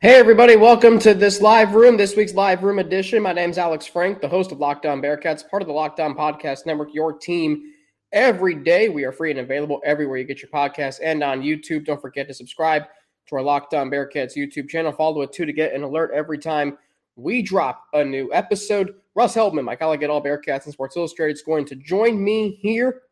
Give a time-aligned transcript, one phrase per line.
[0.00, 3.20] Hey, everybody, welcome to this live room, this week's live room edition.
[3.20, 6.14] My name's Alex Frank, the host of Locked On Bearcats, part of the Locked On
[6.14, 7.72] Podcast Network, your team
[8.12, 8.88] every day.
[8.88, 11.84] We are free and available everywhere you get your podcasts and on YouTube.
[11.84, 12.84] Don't forget to subscribe
[13.26, 14.92] to our Locked On Bearcats YouTube channel.
[14.92, 16.78] Follow it too to get an alert every time
[17.16, 18.94] we drop a new episode.
[19.16, 22.56] Russ Heltman, my colleague at All Bearcats and Sports Illustrated, is going to join me
[22.62, 23.02] here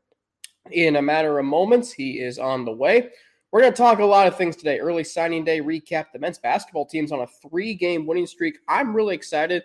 [0.71, 1.91] in a matter of moments.
[1.91, 3.11] He is on the way.
[3.57, 4.81] We're going to talk a lot of things today.
[4.81, 6.13] Early signing day recap.
[6.13, 8.59] The men's basketball team's on a three game winning streak.
[8.69, 9.63] I'm really excited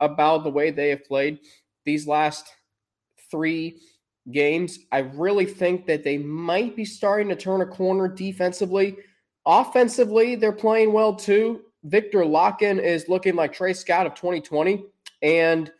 [0.00, 1.40] about the way they have played
[1.84, 2.50] these last
[3.30, 3.82] three
[4.32, 4.78] games.
[4.92, 8.96] I really think that they might be starting to turn a corner defensively.
[9.44, 11.64] Offensively, they're playing well too.
[11.82, 14.86] Viktor Lakhin is looking like Tre Scott of 2020.
[15.20, 15.70] And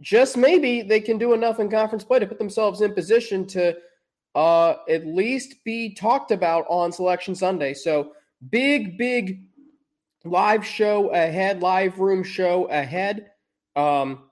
[0.00, 3.76] just maybe they can do enough in conference play to put themselves in position to
[4.34, 7.74] uh, at least be talked about on Selection Sunday.
[7.74, 8.12] So
[8.48, 9.42] big, big
[10.24, 13.30] live show ahead, live room show ahead.
[13.76, 14.30] Um,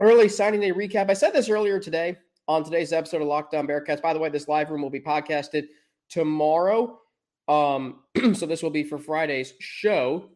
[0.00, 1.10] early signing day recap.
[1.10, 2.16] I said this earlier today
[2.48, 4.02] on today's episode of Locked On Bearcats.
[4.02, 5.68] By the way, this live room will be podcasted
[6.08, 7.00] tomorrow.
[7.48, 8.00] Um,
[8.34, 10.30] so this will be for Friday's show.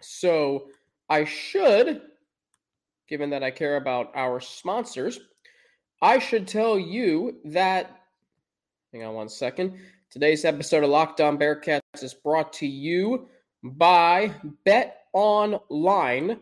[0.00, 0.68] So
[1.08, 2.02] I should,
[3.08, 5.20] given that I care about our sponsors,
[6.02, 7.99] I should tell you that
[8.92, 9.78] Hang on one second.
[10.10, 13.28] Today's episode of Locked On Bearcats is brought to you
[13.62, 16.36] by Bet Online.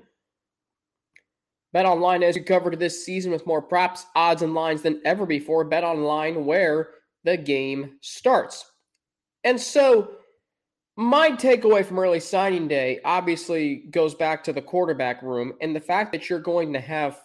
[1.75, 5.63] Bet Online you covered this season with more props, odds, and lines than ever before.
[5.63, 6.89] Bet Online, where
[7.25, 8.65] the game starts.
[9.45, 10.12] And so,
[10.97, 15.81] my takeaway from early signing day obviously goes back to the quarterback room and the
[15.81, 17.21] fact that you're going to have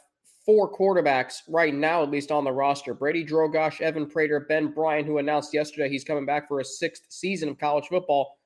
[0.46, 5.08] four quarterbacks right now, at least on the roster Brady Drogosh, Evan Prater, Ben Bryant,
[5.08, 8.40] who announced yesterday he's coming back for a sixth season of college football,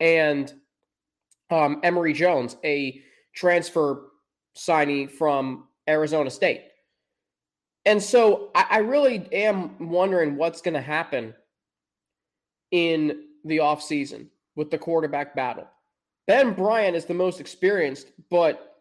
[0.00, 0.52] and
[1.50, 3.00] um, Emory Jones, a
[3.34, 4.10] transfer
[4.56, 6.62] signee from Arizona State.
[7.86, 11.34] And so I, I really am wondering what's going to happen
[12.70, 15.68] in the offseason with the quarterback battle.
[16.26, 18.73] Ben Bryant is the most experienced, but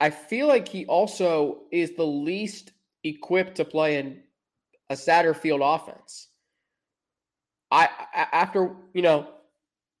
[0.00, 2.72] I feel like he also is the least
[3.04, 4.22] equipped to play in
[4.90, 6.28] a Satterfield offense.
[7.70, 9.28] I after you know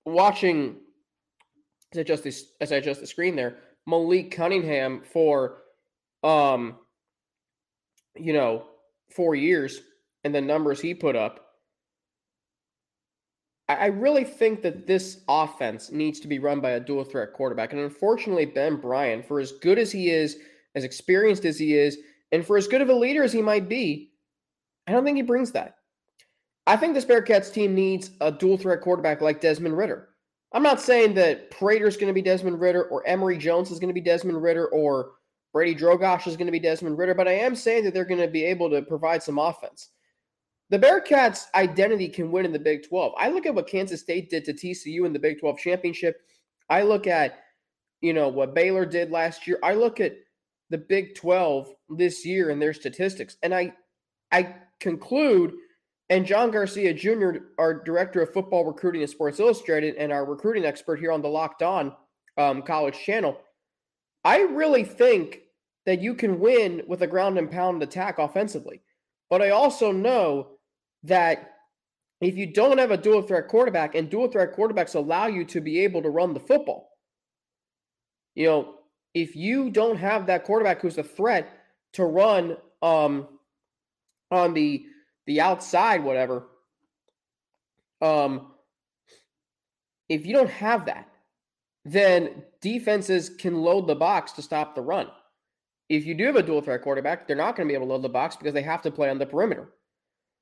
[0.06, 0.76] watching
[1.92, 2.26] as I just
[2.60, 5.58] as I adjust the screen there, Malik Cunningham for
[6.22, 6.76] um
[8.16, 8.64] you know
[9.10, 9.80] four years
[10.24, 11.47] and the numbers he put up
[13.68, 17.72] I really think that this offense needs to be run by a dual threat quarterback.
[17.72, 20.38] And unfortunately, Ben Bryant, for as good as he is,
[20.74, 21.98] as experienced as he is,
[22.32, 24.10] and for as good of a leader as he might be,
[24.86, 25.76] I don't think he brings that.
[26.66, 30.08] I think this Bearcats team needs a dual threat quarterback like Desmond Ridder.
[30.52, 33.88] I'm not saying that Prater's going to be Desmond Ridder or Emory Jones is going
[33.88, 35.12] to be Desmond Ridder or
[35.52, 38.20] Brady Drogosh is going to be Desmond Ridder, but I am saying that they're going
[38.20, 39.90] to be able to provide some offense.
[40.70, 43.14] The Bearcats' identity can win in the Big 12.
[43.16, 46.20] I look at what Kansas State did to TCU in the Big 12 championship.
[46.68, 47.38] I look at,
[48.02, 49.58] you know, what Baylor did last year.
[49.62, 50.16] I look at
[50.68, 53.36] the Big 12 this year and their statistics.
[53.42, 53.72] And I
[54.30, 55.54] I conclude,
[56.10, 60.66] and John Garcia Jr., our director of football recruiting at Sports Illustrated and our recruiting
[60.66, 61.94] expert here on the Locked On
[62.36, 63.40] um, College channel,
[64.22, 65.40] I really think
[65.86, 68.82] that you can win with a ground and pound attack offensively.
[69.30, 70.57] But I also know
[71.04, 71.54] that
[72.20, 75.60] if you don't have a dual threat quarterback, and dual threat quarterbacks allow you to
[75.60, 76.90] be able to run the football,
[78.34, 78.74] you know,
[79.14, 81.48] if you don't have that quarterback who's a threat
[81.94, 83.26] to run um,
[84.30, 84.84] on the
[85.26, 86.46] the outside, whatever,
[88.00, 88.52] um,
[90.08, 91.08] if you don't have that,
[91.84, 95.08] then defenses can load the box to stop the run.
[95.88, 97.92] If you do have a dual threat quarterback, they're not going to be able to
[97.92, 99.68] load the box because they have to play on the perimeter.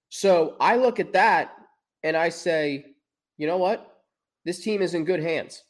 [0.08, 1.54] So I look at that
[2.02, 2.86] and I say,
[3.36, 4.02] you know what?
[4.44, 5.62] This team is in good hands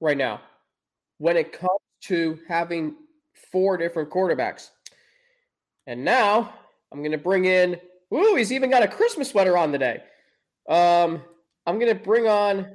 [0.00, 0.40] right now.
[1.18, 2.96] When it comes to having
[3.50, 4.70] four different quarterbacks.
[5.86, 6.52] And now
[6.92, 7.78] I'm going to bring in,
[8.12, 10.02] ooh, he's even got a Christmas sweater on today.
[10.68, 11.22] Um,
[11.66, 12.66] I'm going to bring on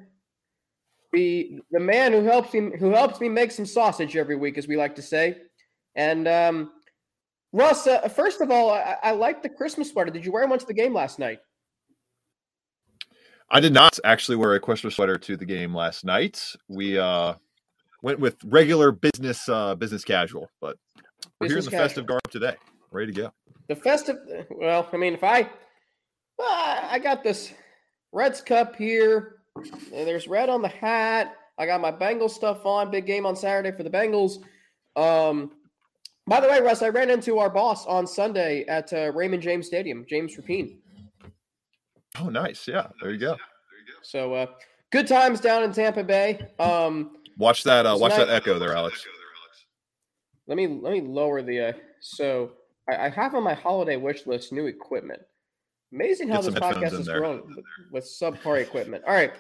[1.14, 4.68] the the man who helps me who helps me make some sausage every week, as
[4.68, 5.38] we like to say.
[5.96, 6.72] And um,
[7.54, 10.12] Russ, uh, first of all, I, I like the Christmas sweater.
[10.12, 11.40] Did you wear one to the game last night?
[13.50, 16.44] I did not actually wear a Christmas sweater to the game last night.
[16.68, 17.36] We uh,
[18.02, 20.78] went with regular business uh, business casual, but
[21.40, 21.88] we're business here in the casual.
[21.88, 22.56] festive garb today,
[22.92, 23.34] ready to go.
[23.70, 24.18] The festive.
[24.50, 27.54] Well, I mean, if I, uh, I got this
[28.12, 29.36] Reds cup here.
[29.92, 31.36] There's red on the hat.
[31.58, 32.92] I got my Bengals stuff on.
[32.92, 34.44] Big game on Saturday for the Bengals.
[34.96, 35.52] Um,
[36.28, 39.68] by the way, Russ, I ran into our boss on Sunday at uh, Raymond James
[39.68, 40.78] Stadium, James Rapien.
[42.20, 42.68] Oh, nice.
[42.68, 43.28] Yeah, there you go.
[43.28, 44.00] There you go.
[44.02, 44.48] So, uh,
[44.92, 46.40] good times down in Tampa Bay.
[46.60, 47.86] Um, watch that.
[47.86, 49.06] Uh, watch that echo there, Alex.
[50.48, 51.70] Let me let me lower the.
[51.70, 52.52] Uh, so
[52.90, 55.22] I, I have on my holiday wish list new equipment.
[55.94, 59.04] Amazing how this podcast has grown with, with subpar equipment.
[59.08, 59.34] All right,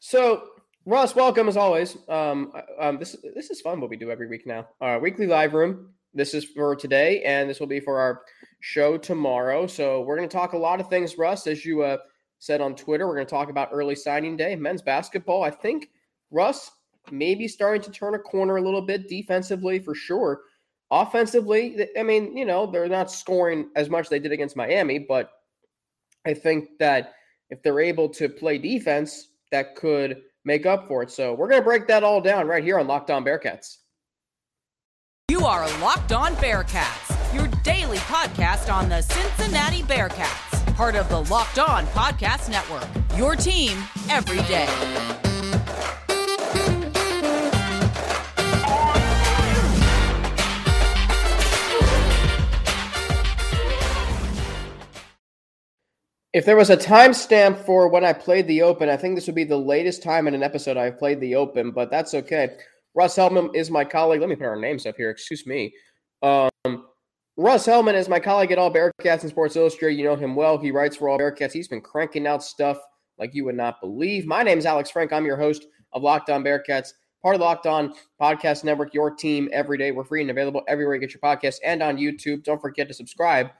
[0.00, 0.48] so
[0.86, 1.96] Russ, welcome as always.
[2.08, 3.80] Um, um, this this is fun.
[3.80, 4.68] What we do every week now.
[4.80, 5.90] Our weekly live room.
[6.16, 8.22] This is for today, and this will be for our
[8.60, 9.66] show tomorrow.
[9.66, 11.98] So we're going to talk a lot of things, Russ, as you uh,
[12.38, 13.06] said on Twitter.
[13.06, 15.42] We're going to talk about early signing day, men's basketball.
[15.42, 15.90] I think
[16.30, 16.70] Russ
[17.10, 20.40] maybe starting to turn a corner a little bit defensively for sure.
[20.90, 24.98] Offensively, I mean, you know, they're not scoring as much as they did against Miami,
[24.98, 25.30] but
[26.24, 27.12] I think that
[27.50, 31.10] if they're able to play defense, that could make up for it.
[31.10, 33.76] So we're going to break that all down right here on Locked On Bearcats.
[35.28, 41.24] You are Locked On Bearcats, your daily podcast on the Cincinnati Bearcats, part of the
[41.24, 42.86] Locked On Podcast Network.
[43.18, 43.76] Your team
[44.08, 44.68] every day.
[56.32, 59.34] If there was a timestamp for when I played the Open, I think this would
[59.34, 62.56] be the latest time in an episode I've played the Open, but that's okay.
[62.96, 64.20] Russ Heltman is my colleague.
[64.20, 65.10] Let me put our names up here.
[65.10, 65.74] Excuse me.
[66.22, 66.50] Um,
[67.36, 69.98] Russ Heltman is my colleague at All Bearcats and Sports Illustrated.
[69.98, 70.56] You know him well.
[70.56, 71.52] He writes for All Bearcats.
[71.52, 72.78] He's been cranking out stuff
[73.18, 74.26] like you would not believe.
[74.26, 75.12] My name is Alex Frank.
[75.12, 79.50] I'm your host of Locked On Bearcats, part of Locked On Podcast Network, your team
[79.52, 79.92] every day.
[79.92, 82.44] We're free and available everywhere you get your podcast and on YouTube.
[82.44, 83.50] Don't forget to subscribe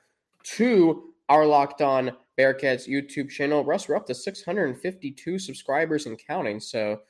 [0.45, 3.65] to our Locked On Bearcats YouTube channel.
[3.67, 6.59] Russ, we're up to 652 subscribers and counting.
[6.59, 7.01] So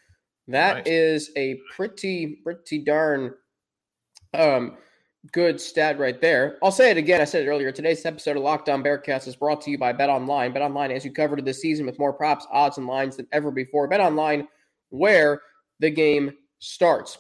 [0.49, 0.87] that nice.
[0.87, 3.35] is a pretty, pretty darn
[4.35, 4.77] um,
[5.33, 6.59] good stat right there.
[6.63, 7.21] I'll say it again.
[7.21, 7.73] I said it earlier.
[7.73, 10.53] Today's episode of Locked On Bearcats is brought to you by Bet Online.
[10.53, 13.51] Bet Online, as you covered this season with more props, odds, and lines than ever
[13.51, 13.89] before.
[13.89, 14.47] Bet Online,
[14.91, 15.43] where
[15.81, 17.19] the game starts.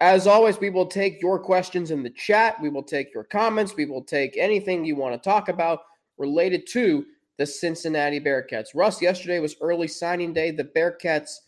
[0.00, 2.60] As always, we will take your questions in the chat.
[2.60, 3.76] We will take your comments.
[3.76, 5.80] We will take anything you want to talk about
[6.18, 7.04] related to
[7.38, 8.68] the Cincinnati Bearcats.
[8.74, 10.50] Russ, yesterday was early signing day.
[10.50, 11.38] The Bearcats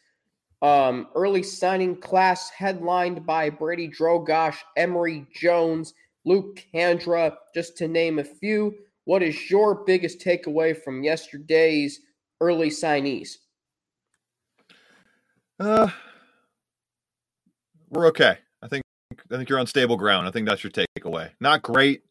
[0.63, 8.19] um, early signing class headlined by Brady Drogosh, Emory Jones, Luke Kandra, just to name
[8.19, 8.75] a few.
[9.05, 12.01] What is your biggest takeaway from yesterday's
[12.41, 13.37] early signees?
[15.61, 15.89] Uh,
[17.91, 18.39] we're okay.
[18.63, 18.83] I think
[19.31, 20.27] I think you're on stable ground.
[20.27, 21.31] I think that's your takeaway.
[21.41, 22.03] Not great,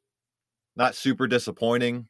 [0.75, 2.07] not super disappointing.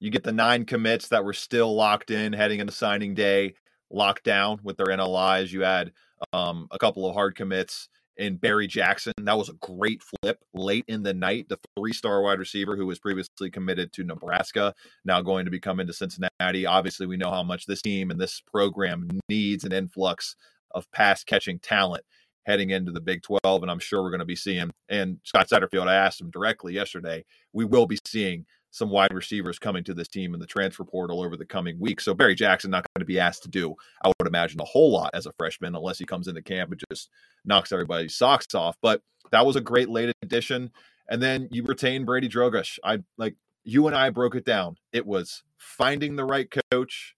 [0.00, 3.54] You get the nine commits that were still locked in heading into signing day,
[3.90, 5.52] locked down with their NLIs.
[5.52, 5.92] You had
[6.32, 9.12] um, a couple of hard commits in Barry Jackson.
[9.18, 11.48] That was a great flip late in the night.
[11.48, 14.74] The three star wide receiver who was previously committed to Nebraska,
[15.04, 16.66] now going to be coming to Cincinnati.
[16.66, 20.36] Obviously, we know how much this team and this program needs an influx
[20.72, 22.04] of pass catching talent
[22.46, 23.62] heading into the Big 12.
[23.62, 26.72] And I'm sure we're going to be seeing, and Scott Satterfield, I asked him directly
[26.72, 30.84] yesterday, we will be seeing some wide receivers coming to this team in the transfer
[30.84, 32.04] portal over the coming weeks.
[32.04, 33.74] So Barry Jackson not going to be asked to do,
[34.04, 36.82] I would imagine, a whole lot as a freshman unless he comes into camp and
[36.90, 37.08] just
[37.44, 38.76] knocks everybody's socks off.
[38.82, 40.70] But that was a great late addition.
[41.08, 42.78] And then you retain Brady Drogosh.
[42.84, 44.76] I like you and I broke it down.
[44.92, 47.16] It was finding the right coach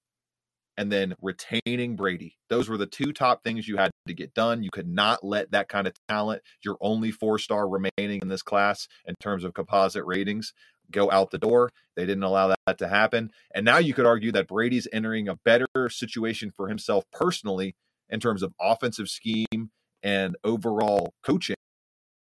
[0.78, 2.37] and then retaining Brady.
[2.49, 4.62] Those were the two top things you had to get done.
[4.62, 8.42] You could not let that kind of talent, your only four star remaining in this
[8.42, 10.52] class in terms of composite ratings,
[10.90, 11.71] go out the door.
[11.97, 13.30] They didn't allow that to happen.
[13.54, 17.75] And now you could argue that Brady's entering a better situation for himself personally
[18.09, 19.71] in terms of offensive scheme
[20.02, 21.57] and overall coaching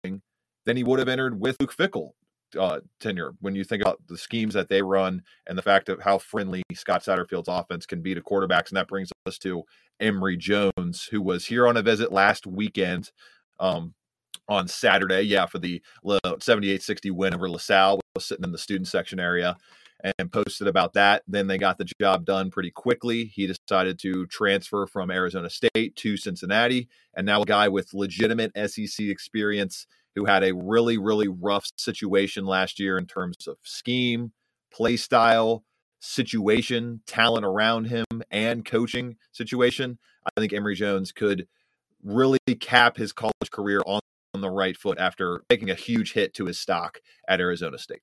[0.03, 2.11] than he would have entered with Luke Fickell
[2.57, 3.33] uh, tenure.
[3.41, 6.63] When you think about the schemes that they run and the fact of how friendly
[6.73, 9.63] Scott Satterfield's offense can be to quarterbacks, and that brings us to
[9.99, 13.11] Emory Jones, who was here on a visit last weekend.
[13.59, 13.93] Um,
[14.47, 15.21] on Saturday.
[15.21, 17.99] Yeah, for the 78-60 win over LaSalle.
[18.15, 19.57] Was sitting in the student section area
[20.19, 21.23] and posted about that.
[21.27, 23.25] Then they got the job done pretty quickly.
[23.25, 28.51] He decided to transfer from Arizona State to Cincinnati, and now a guy with legitimate
[28.69, 34.31] SEC experience who had a really, really rough situation last year in terms of scheme,
[34.71, 35.63] play style,
[35.99, 39.97] situation, talent around him, and coaching situation.
[40.23, 41.47] I think Emory Jones could
[42.03, 44.01] really cap his college career on
[44.33, 48.01] on the right foot after taking a huge hit to his stock at Arizona State.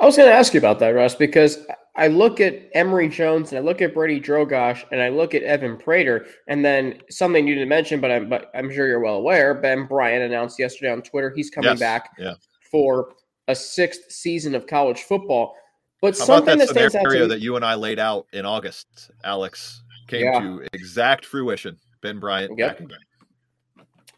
[0.00, 1.64] I was going to ask you about that, Russ, because
[1.96, 5.42] I look at Emory Jones and I look at Brady Drogosh and I look at
[5.42, 9.14] Evan Prater, and then something you didn't mention, but I'm but I'm sure you're well
[9.14, 9.54] aware.
[9.54, 12.34] Ben Bryant announced yesterday on Twitter he's coming Yes, back yeah.
[12.70, 13.14] for
[13.48, 15.54] a sixth season of college football.
[16.02, 18.44] But How something that that stands out to that you and I laid out in
[18.44, 20.40] August, Alex, came Yeah.
[20.40, 21.78] to exact fruition.
[22.02, 22.68] Ben Bryant Yep.
[22.68, 22.98] back again.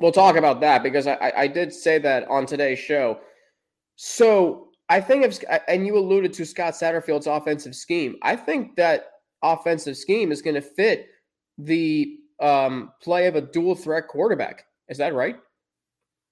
[0.00, 3.19] We'll talk about that because I, I did say that on today's show.
[3.97, 8.17] So I think if and you alluded to Scott Satterfield's offensive scheme.
[8.23, 9.11] I think that
[9.43, 11.09] offensive scheme is going to fit
[11.59, 14.64] the um, play of a dual threat quarterback.
[14.88, 15.37] Is that right?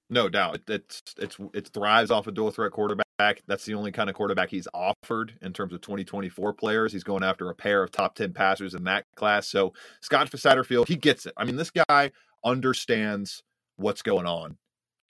[0.08, 0.56] No doubt.
[0.56, 3.42] It- It's it's it thrives off a dual threat quarterback.
[3.46, 6.92] That's the only kind of quarterback he's offered in terms of 2024 players.
[6.92, 9.48] He's going after a pair of top 10 passers in that class.
[9.48, 11.32] So Scott Satterfield, he gets it.
[11.36, 12.10] I mean, this guy
[12.44, 13.42] understands
[13.76, 14.56] what's going on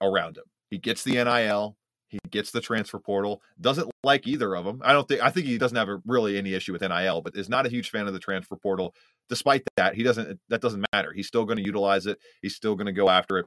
[0.01, 0.45] around him.
[0.71, 1.77] He gets the NIL.
[2.09, 3.43] He gets the transfer portal.
[3.61, 4.81] Doesn't like either of them.
[4.85, 5.23] I don't think.
[5.23, 7.69] I think he doesn't have a, really any issue with NIL, but is not a
[7.69, 8.95] huge fan of the transfer portal.
[9.29, 10.39] Despite that, he doesn't.
[10.49, 11.13] That doesn't matter.
[11.13, 12.19] He's still going to utilize it.
[12.43, 13.47] He's still going to go after it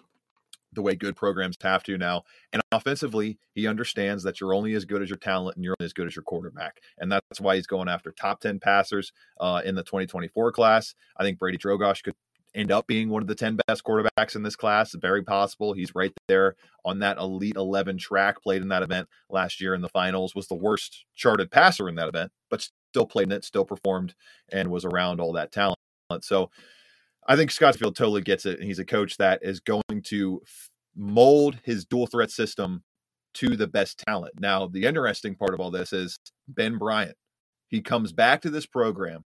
[0.74, 2.24] the way good programs have to now.
[2.54, 5.86] And offensively, he understands that you're only as good as your talent and you're only
[5.86, 6.80] as good as your quarterback.
[7.00, 10.94] And that's why he's going after top 10 passers uh, in the 2024 class.
[11.18, 12.14] I think Brady Drogosh could
[12.56, 14.94] end up being one of the 10 best quarterbacks in this class.
[14.94, 15.74] Very possible.
[15.74, 19.82] He's right there on that Elite 11 track, played in that event last year in
[19.82, 23.46] the finals, was the worst charted passer in that event, but still played in it,
[23.46, 24.16] still performed,
[24.52, 25.78] and was around all that talent.
[26.22, 26.50] So
[27.28, 28.60] I think Scottsfield totally gets it.
[28.60, 30.42] And he's a coach that is going to
[30.96, 32.84] mold his dual threat system
[33.36, 34.34] to the best talent.
[34.40, 37.16] Now, the interesting part of all this is Ben Bryant.
[37.68, 39.22] He comes back to this program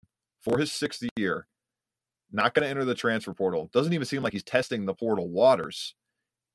[0.41, 1.47] for his sixth year,
[2.31, 3.69] not going to enter the transfer portal.
[3.73, 5.95] Doesn't even seem like he's testing the portal waters.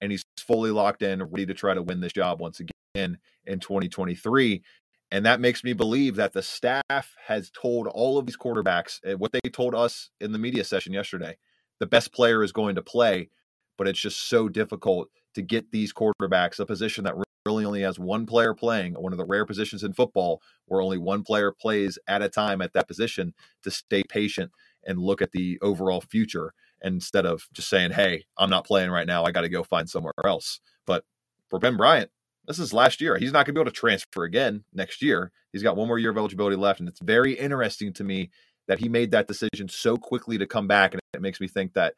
[0.01, 3.61] And he's fully locked in, ready to try to win this job once again in
[3.61, 4.63] 2023.
[5.11, 9.17] And that makes me believe that the staff has told all of these quarterbacks uh,
[9.17, 11.37] what they told us in the media session yesterday.
[11.81, 13.31] The best player is going to play,
[13.79, 17.15] but it's just so difficult to get these quarterbacks a position that
[17.47, 20.99] really only has one player playing, one of the rare positions in football where only
[20.99, 24.51] one player plays at a time at that position to stay patient
[24.87, 29.07] and look at the overall future instead of just saying, hey, I'm not playing right
[29.07, 29.25] now.
[29.25, 30.61] I got to go find somewhere else.
[30.87, 31.05] But
[31.51, 32.11] for Ben Bryant,
[32.47, 33.17] this is last year.
[33.17, 35.33] He's not going to be able to transfer again next year.
[35.53, 36.81] He's got one more year of eligibility left.
[36.81, 38.31] And it's very interesting to me
[38.69, 40.93] that he made that decision so quickly to come back.
[40.93, 41.95] And it makes me think that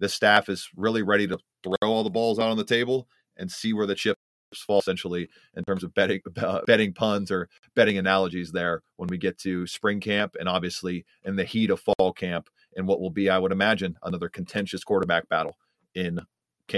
[0.00, 3.50] the staff is really ready to throw all the balls out on the table and
[3.50, 4.20] see where the chips
[4.60, 9.18] fall, essentially, in terms of betting, uh, betting puns or betting analogies there when we
[9.18, 13.10] get to spring camp and obviously in the heat of fall camp and what will
[13.10, 15.56] be, I would imagine, another contentious quarterback battle
[15.94, 16.20] in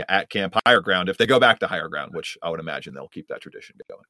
[0.08, 2.94] at Camp Higher Ground if they go back to Higher Ground, which I would imagine
[2.94, 4.04] they'll keep that tradition going.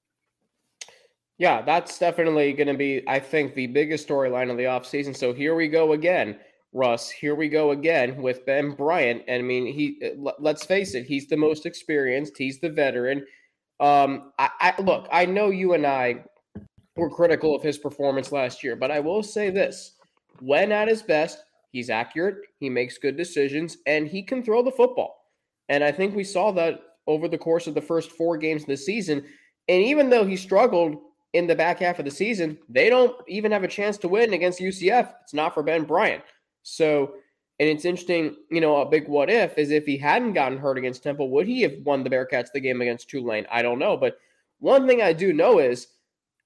[1.37, 5.17] Yeah, that's definitely going to be, I think, the biggest storyline of the offseason.
[5.17, 6.39] So here we go again,
[6.73, 7.11] Russ.
[7.11, 9.25] Here we go again with Ben Bryant.
[9.27, 13.27] And I mean, he, uh, let's face it, he's the most experienced, he's the veteran.
[13.81, 16.25] Um, I, I look, I know you and I
[16.97, 19.97] were critical of his performance last year, but I will say this
[20.41, 24.71] when at his best, he's accurate, he makes good decisions, and he can throw the
[24.71, 25.25] football.
[25.69, 28.69] And I think we saw that over the course of the first four games of
[28.69, 29.25] the season.
[29.69, 30.97] And even though he struggled
[31.33, 34.35] in the back half of the season, they don't even have a chance to win
[34.35, 35.13] against UCF.
[35.23, 36.23] It's not for Ben Bryant.
[36.63, 37.15] So,
[37.65, 40.77] and it's interesting, you know, a big what if is if he hadn't gotten hurt
[40.77, 43.47] against Temple, would he have won the Bearcats the game against Tulane?
[43.51, 43.97] I don't know.
[43.97, 44.19] But
[44.59, 45.87] one thing I do know is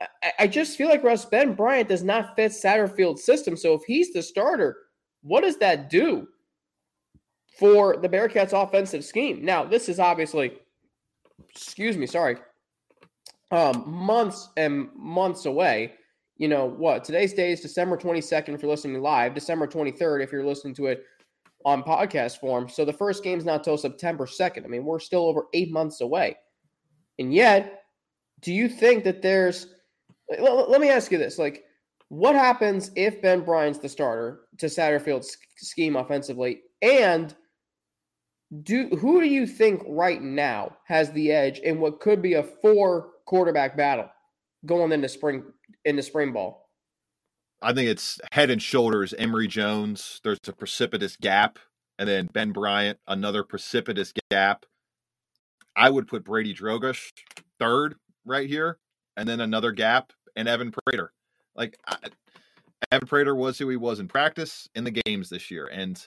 [0.01, 3.57] I, I just feel like Russ Ben Bryant does not fit Satterfield's system.
[3.57, 4.77] So if he's the starter,
[5.23, 6.29] what does that do
[7.59, 9.45] for the Bearcats offensive scheme?
[9.45, 10.53] Now, this is obviously,
[11.49, 12.37] excuse me, sorry,
[13.51, 15.95] um, months and months away.
[16.39, 17.05] You know what?
[17.05, 20.87] Today's day is December 22nd if you're listening live, December 23rd if you're listening to
[20.87, 21.05] it
[21.65, 22.69] on podcast form.
[22.69, 24.65] So the first game's not till September 2nd.
[24.65, 26.37] I mean, we're still over eight months away.
[27.19, 27.83] And yet,
[28.41, 29.67] do you think that there's
[30.39, 31.65] let, let me ask you this like
[32.09, 37.35] what happens if ben bryant's the starter to satterfield's scheme offensively and
[38.63, 42.43] do who do you think right now has the edge in what could be a
[42.43, 44.09] four quarterback battle
[44.65, 45.43] going into spring
[45.85, 46.69] into spring ball
[47.61, 50.21] I think it's head and shoulders Emory Jones.
[50.23, 51.59] There's a precipitous gap.
[51.99, 54.65] And then Ben Bryant, another precipitous gap.
[55.75, 57.11] I would put Brady Drogosh
[57.59, 58.79] third right here,
[59.17, 61.13] and then another gap, and Evan Prater.
[61.57, 61.97] Like I,
[62.93, 66.01] Evan Prater was who he was in practice in the games this year, and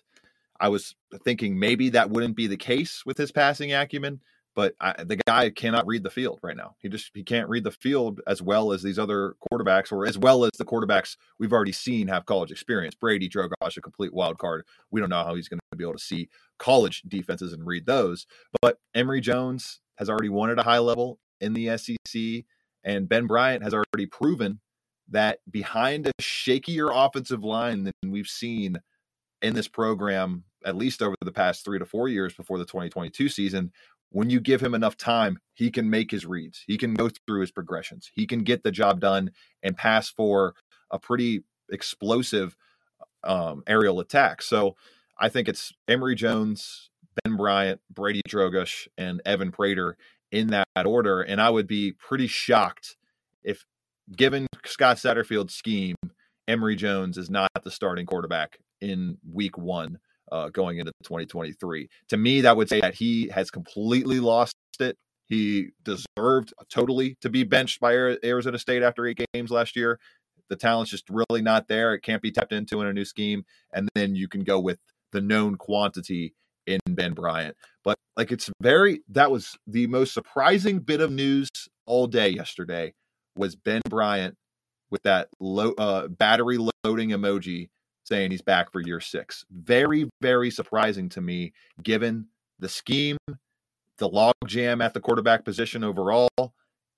[0.61, 4.21] I was thinking maybe that wouldn't be the case with his passing acumen,
[4.55, 6.75] but I, the guy cannot read the field right now.
[6.79, 10.17] He just he can't read the field as well as these other quarterbacks, or as
[10.17, 12.95] well as the quarterbacks we've already seen have college experience.
[12.95, 14.65] Brady Drogosh, a complete wild card.
[14.91, 16.29] We don't know how he's going to be able to see
[16.59, 18.27] college defenses and read those.
[18.61, 22.45] But Emory Jones has already won at a high level in the SEC,
[22.83, 24.59] and Ben Bryant has already proven
[25.09, 28.77] that behind a shakier offensive line than we've seen
[29.41, 33.29] in this program at least over the past three to four years before the 2022
[33.29, 33.71] season,
[34.11, 36.63] when you give him enough time, he can make his reads.
[36.67, 38.11] He can go through his progressions.
[38.13, 39.31] He can get the job done
[39.63, 40.53] and pass for
[40.91, 42.55] a pretty explosive
[43.23, 44.41] um, aerial attack.
[44.41, 44.75] So
[45.17, 46.89] I think it's Emory Jones,
[47.23, 49.97] Ben Bryant, Brady Drogosh, and Evan Prater
[50.31, 51.21] in that order.
[51.21, 52.97] And I would be pretty shocked
[53.43, 53.65] if,
[54.15, 55.95] given Scott Satterfield's scheme,
[56.47, 59.99] Emory Jones is not the starting quarterback in week one
[60.31, 61.89] uh, going into 2023.
[62.09, 64.97] To me, that would say that he has completely lost it.
[65.27, 69.99] He deserved totally to be benched by Arizona State after eight games last year.
[70.49, 71.93] The talent's just really not there.
[71.93, 73.45] It can't be tapped into in a new scheme.
[73.73, 74.79] And then you can go with
[75.13, 76.33] the known quantity
[76.67, 77.55] in Ben Bryant.
[77.83, 81.49] But like it's very that was the most surprising bit of news
[81.85, 82.93] all day yesterday
[83.35, 84.35] was Ben Bryant
[84.89, 87.69] with that low uh, battery loading emoji
[88.03, 89.45] saying he's back for year six.
[89.51, 91.53] Very, very surprising to me,
[91.83, 92.27] given
[92.59, 93.17] the scheme,
[93.97, 96.29] the log jam at the quarterback position overall,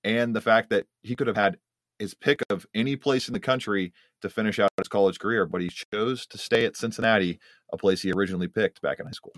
[0.02, 1.58] and the fact that he could have had
[1.98, 3.92] his pick of any place in the country
[4.22, 7.38] to finish out his college career, but he chose to stay at Cincinnati,
[7.72, 9.34] a place he originally picked back in high school.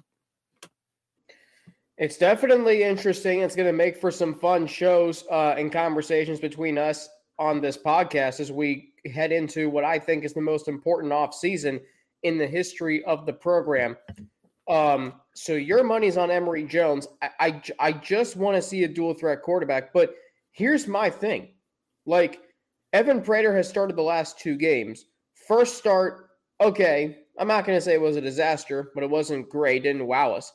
[1.99, 3.40] It's definitely interesting.
[3.40, 7.08] It's going to make for some fun shows uh, and conversations between us
[7.38, 11.81] on this podcast as we head into what I think is the most important offseason
[12.23, 13.97] in the history of the program.
[14.69, 17.07] Um, so your money's on Emory Jones.
[17.23, 19.93] I, I, I just want to see a dual threat quarterback.
[19.93, 20.14] But
[20.52, 21.49] here's my thing
[22.07, 22.40] like,
[22.93, 25.05] Evan Prater has started the last two games.
[25.47, 29.50] First start, okay, I'm not going to say it was a disaster, but it wasn't
[29.50, 29.83] great.
[29.83, 30.52] Didn't wow us.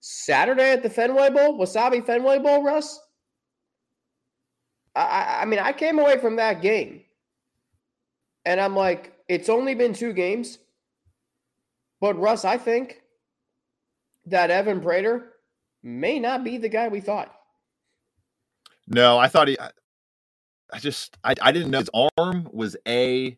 [0.00, 2.98] Saturday at the Fenway Bowl, Wasabi Fenway Bowl, Russ.
[4.96, 7.02] I, I mean, I came away from that game
[8.44, 10.58] and I'm like, it's only been two games.
[12.00, 13.02] But Russ, I think
[14.26, 15.32] that Evan Prater
[15.82, 17.34] may not be the guy we thought.
[18.88, 19.58] No, I thought he.
[20.72, 23.36] I just I, I didn't know his arm was a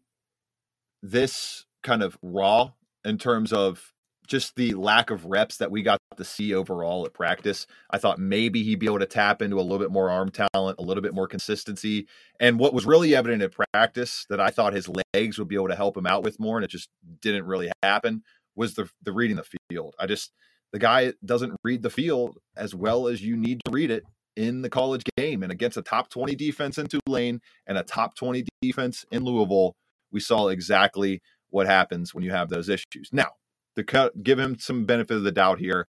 [1.02, 2.72] this kind of raw
[3.04, 3.92] in terms of
[4.28, 7.66] just the lack of reps that we got to see overall at practice.
[7.90, 10.78] I thought maybe he'd be able to tap into a little bit more arm talent,
[10.78, 12.06] a little bit more consistency.
[12.38, 15.68] And what was really evident at practice that I thought his legs would be able
[15.68, 18.22] to help him out with more, and it just didn't really happen,
[18.54, 19.94] was the the reading the field.
[19.98, 20.32] I just
[20.72, 24.04] the guy doesn't read the field as well as you need to read it
[24.36, 25.42] in the college game.
[25.42, 29.74] And against a top 20 defense in Tulane and a top 20 defense in Louisville,
[30.12, 33.08] we saw exactly what happens when you have those issues.
[33.12, 33.30] Now,
[33.76, 35.86] to cut, give him some benefit of the doubt here.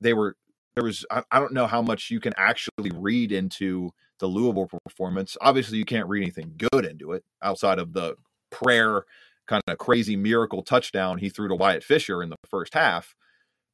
[0.00, 0.36] They were
[0.74, 3.90] there was I, I don't know how much you can actually read into
[4.20, 5.36] the Louisville performance.
[5.40, 8.14] Obviously, you can't read anything good into it outside of the
[8.50, 9.04] prayer
[9.48, 13.16] kind of crazy miracle touchdown he threw to Wyatt Fisher in the first half.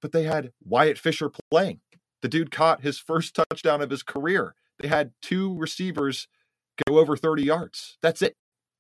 [0.01, 1.81] But they had Wyatt Fisher playing.
[2.23, 4.55] The dude caught his first touchdown of his career.
[4.79, 6.29] They had two receivers
[6.87, 7.99] go over 30 yards.
[8.03, 8.35] That's it.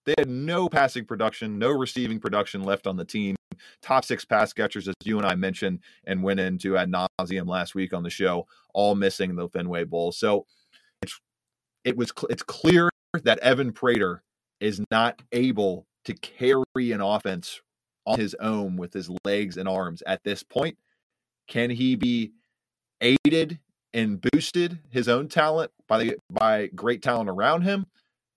[0.06, 3.36] They had no passing production, no receiving production left on the team
[3.82, 7.74] top six pass catchers, as you and I mentioned and went into ad nauseum last
[7.74, 10.12] week on the show, all missing the Fenway Bowl.
[10.12, 10.46] So
[11.02, 11.20] it's
[11.84, 12.90] it was it's clear
[13.22, 14.22] that Evan Prater
[14.60, 17.60] is not able to carry an offense
[18.06, 20.76] on his own with his legs and arms at this point.
[21.48, 22.32] Can he be
[23.00, 23.58] aided
[23.92, 27.86] and boosted his own talent by the, by great talent around him?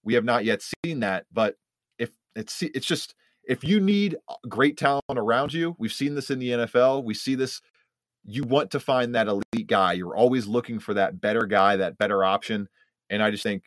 [0.04, 1.56] We have not yet seen that, but
[2.00, 3.14] if it's it's just
[3.48, 7.04] if you need uh, great talent around you, we've seen this in the NFL.
[7.04, 7.62] We see this.
[8.26, 9.94] You want to find that elite guy.
[9.94, 12.68] You're always looking for that better guy, that better option.
[13.10, 13.64] And I just think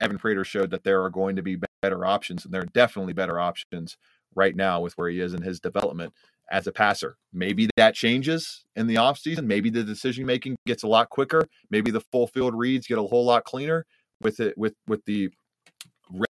[0.00, 3.12] Evan Prater showed that there are going to be better options, and there are definitely
[3.12, 3.96] better options
[4.34, 6.12] right now with where he is in his development
[6.50, 7.16] as a passer.
[7.32, 9.46] Maybe that changes in the offseason.
[9.46, 11.46] Maybe the decision making gets a lot quicker.
[11.70, 13.86] Maybe the full field reads get a whole lot cleaner
[14.20, 15.30] with it with with the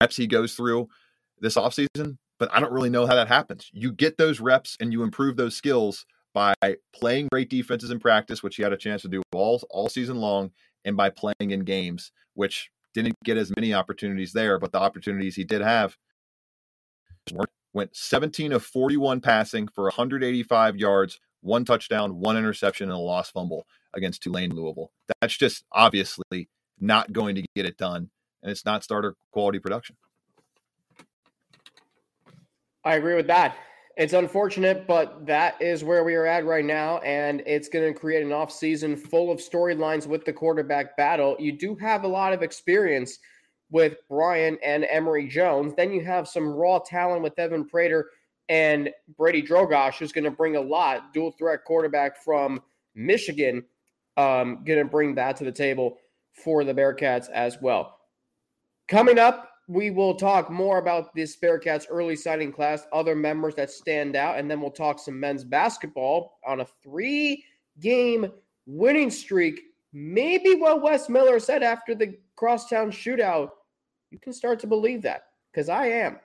[0.00, 0.88] reps he goes through
[1.40, 3.70] this offseason but I don't really know how that happens.
[3.72, 6.54] You get those reps and you improve those skills by
[6.92, 10.16] playing great defenses in practice, which he had a chance to do all all season
[10.16, 10.50] long,
[10.84, 15.36] and by playing in games, which didn't get as many opportunities there, but the opportunities
[15.36, 15.96] he did have
[17.72, 23.32] went 17 of 41 passing for 185 yards one touchdown, one interception, and a lost
[23.32, 24.90] fumble against Tulane Louisville.
[25.20, 26.48] That's just obviously
[26.78, 28.10] not going to get it done,
[28.42, 29.96] and it's not starter quality production.
[32.84, 33.56] I agree with that.
[33.96, 37.98] It's unfortunate, but that is where we are at right now, and it's going to
[37.98, 41.36] create an offseason full of storylines with the quarterback battle.
[41.38, 43.18] You do have a lot of experience
[43.70, 45.74] with Brian and Emory Jones.
[45.76, 48.10] Then you have some raw talent with Evan Prater
[48.48, 51.12] and Brady Drogosh, who's going to bring a lot.
[51.12, 52.60] Dual threat quarterback from
[52.94, 53.62] Michigan,
[54.16, 55.98] um, going to bring that to the table
[56.32, 57.98] for the Bearcats as well.
[58.88, 63.70] Coming up, we will talk more about this Bearcats early signing class, other members that
[63.70, 67.44] stand out, and then we'll talk some men's basketball on a three
[67.78, 68.32] game
[68.66, 69.60] winning streak.
[69.92, 73.50] Maybe what Wes Miller said after the crosstown shootout,
[74.10, 76.18] you can start to believe that because I am.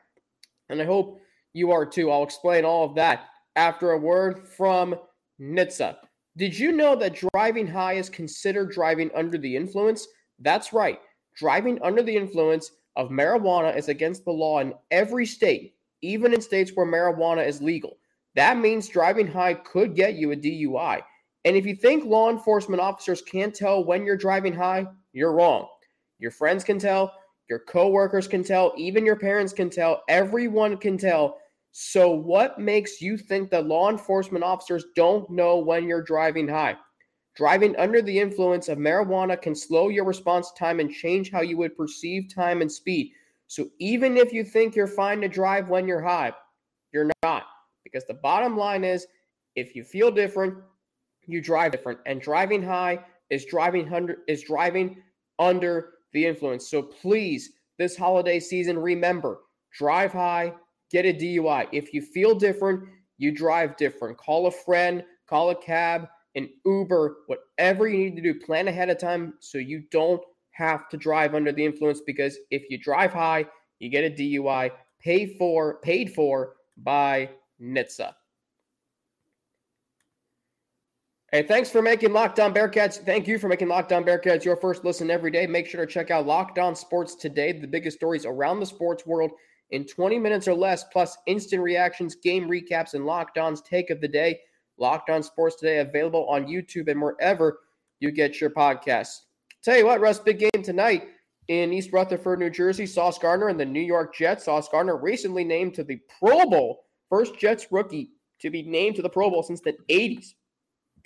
[0.69, 1.21] And I hope
[1.53, 2.09] you are too.
[2.09, 4.95] I'll explain all of that after a word from
[5.39, 5.97] NHTSA.
[6.35, 10.07] Did you know that driving high is considered driving under the influence?
[10.39, 10.99] That's right.
[11.35, 16.41] Driving under the influence of marijuana is against the law in every state, even in
[16.41, 17.97] states where marijuana is legal.
[18.35, 21.01] That means driving high could get you a DUI.
[21.45, 25.67] And if you think law enforcement officers can't tell when you're driving high, you're wrong.
[26.19, 27.13] Your friends can tell,
[27.49, 31.37] your coworkers can tell, even your parents can tell, everyone can tell
[31.77, 36.77] so, what makes you think that law enforcement officers don't know when you're driving high?
[37.35, 41.57] Driving under the influence of marijuana can slow your response time and change how you
[41.57, 43.11] would perceive time and speed.
[43.47, 46.33] So, even if you think you're fine to drive when you're high,
[46.93, 47.43] you're not.
[47.83, 49.05] Because the bottom line is
[49.55, 50.55] if you feel different,
[51.27, 51.99] you drive different.
[52.05, 55.01] And driving high is driving under is driving
[55.37, 56.69] under the influence.
[56.69, 59.41] So please, this holiday season, remember,
[59.77, 60.53] drive high,
[60.89, 61.67] get a DUI.
[61.73, 64.17] If you feel different, you drive different.
[64.17, 68.39] Call a friend, call a cab, an Uber, whatever you need to do.
[68.39, 70.21] Plan ahead of time so you don't
[70.51, 73.45] have to drive under the influence because if you drive high,
[73.79, 74.71] you get a DUI
[75.01, 77.29] paid for paid for by
[77.61, 78.13] NHTSA.
[81.31, 82.97] Hey, thanks for making Locked On Bearcats.
[82.97, 85.45] Thank you for making Locked On Bearcats your first listen every day.
[85.45, 89.05] Make sure to check out Locked On Sports today, the biggest stories around the sports
[89.05, 89.31] world
[89.71, 93.99] in 20 minutes or less, plus instant reactions, game recaps, and Locked On's take of
[93.99, 94.39] the day.
[94.77, 97.59] Locked On Sports Today available on YouTube and wherever
[97.99, 99.21] you get your podcasts.
[99.63, 101.07] Tell you what, Russ, big game tonight
[101.47, 102.85] in East Rutherford, New Jersey.
[102.85, 104.45] Sauce Gardner and the New York Jets.
[104.45, 108.11] Sauce Gardner recently named to the Pro Bowl, first Jets rookie
[108.41, 110.33] to be named to the Pro Bowl since the 80s,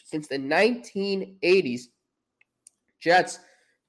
[0.04, 1.82] since the 1980s.
[3.00, 3.40] Jets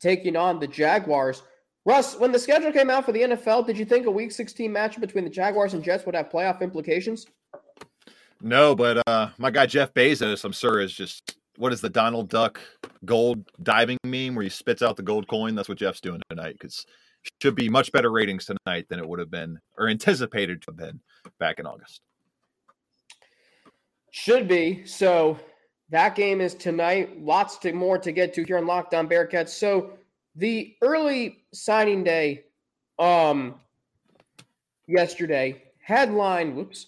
[0.01, 1.43] taking on the Jaguars.
[1.87, 4.71] Russ, when the schedule came out for the NFL, did you think a Week 16
[4.71, 7.27] match between the Jaguars and Jets would have playoff implications?
[8.41, 12.31] No, but uh, my guy Jeff Bezos, I'm sure, is just what is the Donald
[12.31, 12.61] Duck
[13.05, 15.55] gold diving meme where he spits out the gold coin?
[15.55, 16.87] That's what Jeff's doing tonight because
[17.43, 20.77] should be much better ratings tonight than it would have been or anticipated to have
[20.77, 21.01] been
[21.39, 22.01] back in August.
[24.11, 24.87] Should be.
[24.87, 25.39] So
[25.91, 27.23] that game is tonight.
[27.23, 29.51] Lots to, more to get to here on Locked On Bearcats.
[29.51, 29.99] So
[30.35, 32.45] the early signing day
[32.99, 33.55] um
[34.87, 36.87] yesterday headline whoops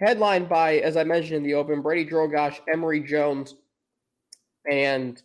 [0.00, 3.54] headlined by as i mentioned in the open brady drogosh emory jones
[4.70, 5.22] and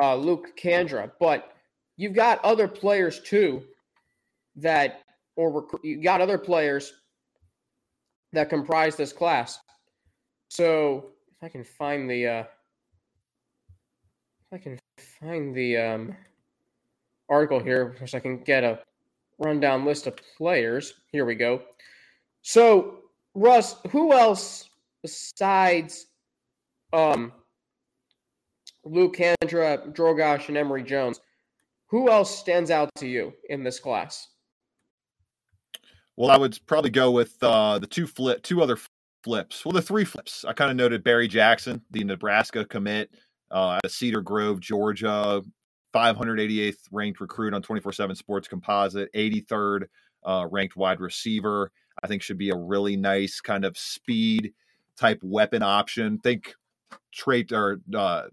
[0.00, 1.52] uh, luke kandra but
[1.96, 3.62] you've got other players too
[4.56, 5.02] that
[5.36, 6.92] or rec- you got other players
[8.32, 9.58] that comprise this class
[10.48, 12.44] so if i can find the uh
[14.50, 14.78] if i can
[15.20, 16.16] find the um
[17.28, 18.80] article here so I can get a
[19.38, 20.94] rundown list of players.
[21.12, 21.62] Here we go.
[22.42, 22.98] So,
[23.38, 24.68] Russ, who else
[25.02, 26.06] besides
[26.92, 27.32] um,
[28.84, 31.20] Luke Kandra, Drogosh, and Emory Jones,
[31.86, 34.28] who else stands out to you in this class?
[36.16, 38.76] Well, I would probably go with uh, the two flip, two other
[39.22, 39.64] flips.
[39.64, 40.44] Well, the three flips.
[40.44, 43.10] I kind of noted Barry Jackson, the Nebraska commit
[43.52, 45.42] uh, out of Cedar Grove, Georgia,
[45.94, 49.84] 588th ranked recruit on 24 7 Sports Composite, 83rd
[50.24, 51.70] uh, ranked wide receiver.
[52.02, 54.52] I think should be a really nice kind of speed
[54.96, 56.18] type weapon option.
[56.18, 56.54] Think
[57.12, 58.24] trait or uh,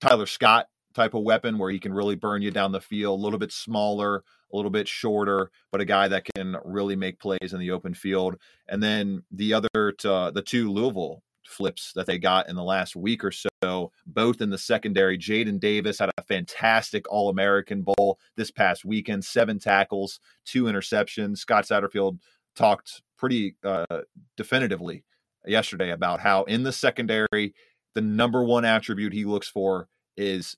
[0.00, 3.22] Tyler Scott type of weapon where he can really burn you down the field, a
[3.22, 7.52] little bit smaller, a little bit shorter, but a guy that can really make plays
[7.52, 8.36] in the open field.
[8.68, 12.96] And then the other, to, the two Louisville flips that they got in the last
[12.96, 15.18] week or so, both in the secondary.
[15.18, 21.38] Jaden Davis had a fantastic All American Bowl this past weekend, seven tackles, two interceptions.
[21.38, 22.18] Scott Satterfield
[22.54, 23.84] talked pretty uh,
[24.36, 25.04] definitively
[25.46, 27.54] yesterday about how in the secondary,
[27.94, 30.56] the number one attribute he looks for is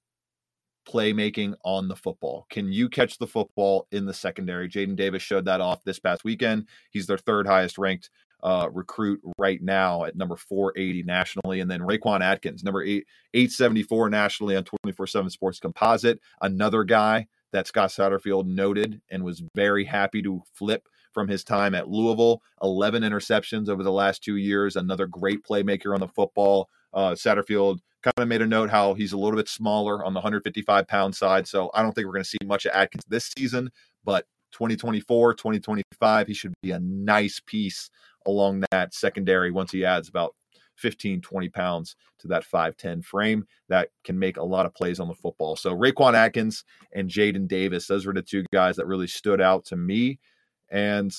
[0.88, 2.46] playmaking on the football.
[2.50, 4.68] Can you catch the football in the secondary?
[4.68, 6.66] Jaden Davis showed that off this past weekend.
[6.90, 8.10] He's their third highest ranked
[8.42, 11.60] uh, recruit right now at number 480 nationally.
[11.60, 16.20] And then Raquan Atkins, number eight, 874 nationally on 24 7 Sports Composite.
[16.40, 21.74] Another guy that Scott Satterfield noted and was very happy to flip from his time
[21.74, 22.42] at Louisville.
[22.62, 24.76] 11 interceptions over the last two years.
[24.76, 26.68] Another great playmaker on the football.
[26.92, 30.18] Uh, Satterfield kind of made a note how he's a little bit smaller on the
[30.18, 31.46] 155 pound side.
[31.46, 33.70] So I don't think we're going to see much of Atkins this season,
[34.04, 37.90] but 2024, 2025, he should be a nice piece
[38.26, 40.34] along that secondary once he adds about
[40.76, 45.08] 15, 20 pounds to that 5'10 frame that can make a lot of plays on
[45.08, 45.56] the football.
[45.56, 49.64] So Raquan Atkins and Jaden Davis, those were the two guys that really stood out
[49.66, 50.18] to me.
[50.72, 51.14] And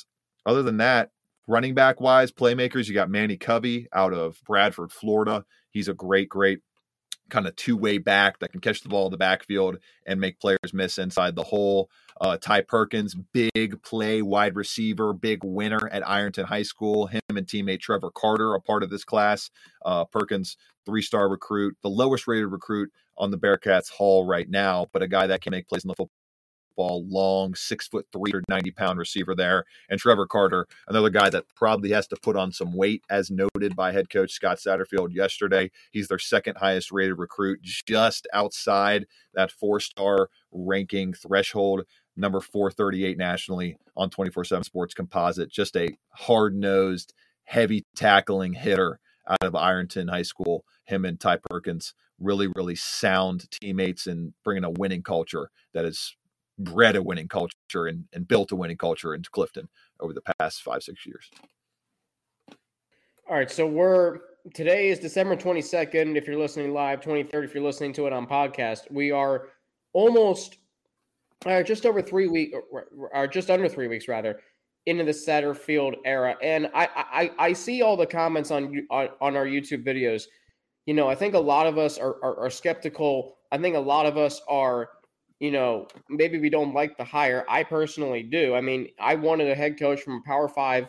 [0.45, 1.11] other than that,
[1.47, 5.45] running back wise, playmakers, you got Manny Covey out of Bradford, Florida.
[5.69, 6.59] He's a great, great
[7.29, 10.39] kind of two way back that can catch the ball in the backfield and make
[10.39, 11.89] players miss inside the hole.
[12.19, 17.07] Uh, Ty Perkins, big play wide receiver, big winner at Ironton High School.
[17.07, 19.49] Him and teammate Trevor Carter, a part of this class.
[19.85, 24.87] Uh, Perkins, three star recruit, the lowest rated recruit on the Bearcats Hall right now,
[24.91, 26.11] but a guy that can make plays in the football
[26.75, 29.65] ball, long, six foot three or 90 pound receiver there.
[29.89, 33.75] And Trevor Carter, another guy that probably has to put on some weight, as noted
[33.75, 35.71] by head coach Scott Satterfield yesterday.
[35.91, 41.83] He's their second highest rated recruit, just outside that four star ranking threshold.
[42.15, 45.49] Number 438 nationally on 24 7 Sports Composite.
[45.49, 47.13] Just a hard nosed,
[47.45, 50.65] heavy tackling hitter out of Ironton High School.
[50.85, 56.15] Him and Ty Perkins, really, really sound teammates and bringing a winning culture that is
[56.59, 59.67] bred a winning culture and, and built a winning culture into Clifton
[59.99, 61.29] over the past five, six years.
[63.29, 63.49] All right.
[63.49, 64.19] So we're
[64.53, 66.15] today is December 22nd.
[66.15, 69.49] If you're listening live, 23rd, if you're listening to it on podcast, we are
[69.93, 70.57] almost
[71.45, 72.55] uh, just over three weeks
[73.11, 74.39] or just under three weeks rather
[74.85, 76.35] into the Satterfield era.
[76.41, 80.23] And I, I, I see all the comments on, on, on our YouTube videos.
[80.85, 83.37] You know, I think a lot of us are, are, are skeptical.
[83.51, 84.89] I think a lot of us are
[85.43, 87.43] you know, maybe we don't like the hire.
[87.49, 88.55] I personally do.
[88.55, 90.87] I mean, I wanted a head coach from a Power Five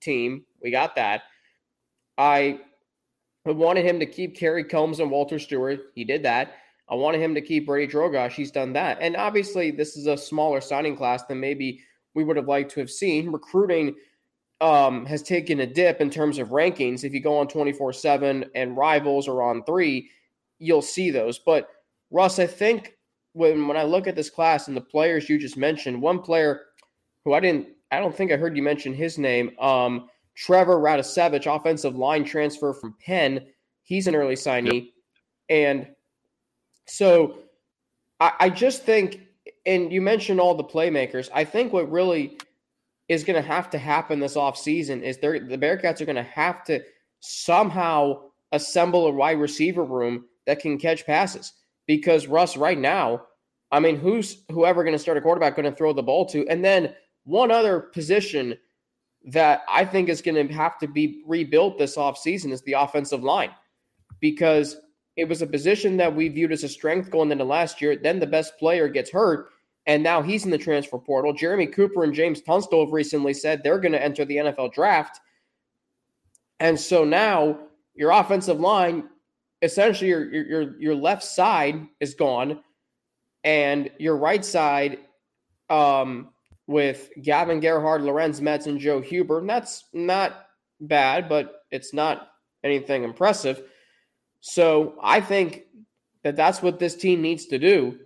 [0.00, 0.44] team.
[0.60, 1.22] We got that.
[2.18, 2.58] I
[3.46, 5.92] wanted him to keep Kerry Coombs and Walter Stewart.
[5.94, 6.56] He did that.
[6.88, 8.32] I wanted him to keep Brady Drogosh.
[8.32, 8.98] He's done that.
[9.00, 11.80] And obviously, this is a smaller signing class than maybe
[12.14, 13.30] we would have liked to have seen.
[13.30, 13.94] Recruiting
[14.60, 17.04] um, has taken a dip in terms of rankings.
[17.04, 20.10] If you go on 24 7 and rivals are on three,
[20.58, 21.38] you'll see those.
[21.38, 21.68] But
[22.10, 22.96] Russ, I think
[23.34, 26.62] when when I look at this class and the players you just mentioned, one player
[27.24, 31.52] who I didn't, I don't think I heard you mention his name, um, Trevor Radosevich,
[31.52, 33.44] offensive line transfer from Penn.
[33.82, 34.92] He's an early signee,
[35.48, 35.88] and
[36.86, 37.38] so
[38.20, 39.20] I, I just think,
[39.66, 41.28] and you mentioned all the playmakers.
[41.34, 42.38] I think what really
[43.08, 46.64] is going to have to happen this offseason is the Bearcats are going to have
[46.64, 46.82] to
[47.20, 48.20] somehow
[48.52, 51.52] assemble a wide receiver room that can catch passes
[51.86, 53.22] because Russ, right now,
[53.70, 56.46] I mean, who's whoever going to start a quarterback going to throw the ball to?
[56.48, 56.94] And then
[57.24, 58.56] one other position
[59.24, 63.24] that I think is going to have to be rebuilt this offseason is the offensive
[63.24, 63.50] line
[64.20, 64.76] because
[65.16, 67.96] it was a position that we viewed as a strength going into last year.
[67.96, 69.50] Then the best player gets hurt,
[69.86, 71.32] and now he's in the transfer portal.
[71.32, 75.20] Jeremy Cooper and James Tunstall have recently said they're going to enter the NFL draft.
[76.60, 77.58] And so now
[77.94, 79.08] your offensive line,
[79.64, 82.60] essentially your your your left side is gone,
[83.42, 84.98] and your right side,
[85.70, 86.28] um,
[86.66, 89.38] with Gavin Gerhardt, Lorenz Metz, and Joe Huber.
[89.38, 90.46] And that's not
[90.80, 92.28] bad, but it's not
[92.62, 93.62] anything impressive.
[94.40, 95.64] So I think
[96.22, 97.98] that that's what this team needs to do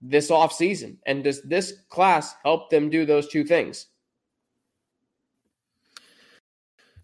[0.00, 0.96] this offseason.
[1.06, 3.86] And does this class help them do those two things?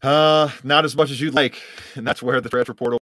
[0.03, 1.61] Uh, not as much as you'd like.
[1.97, 3.01] And that's where the transfer portal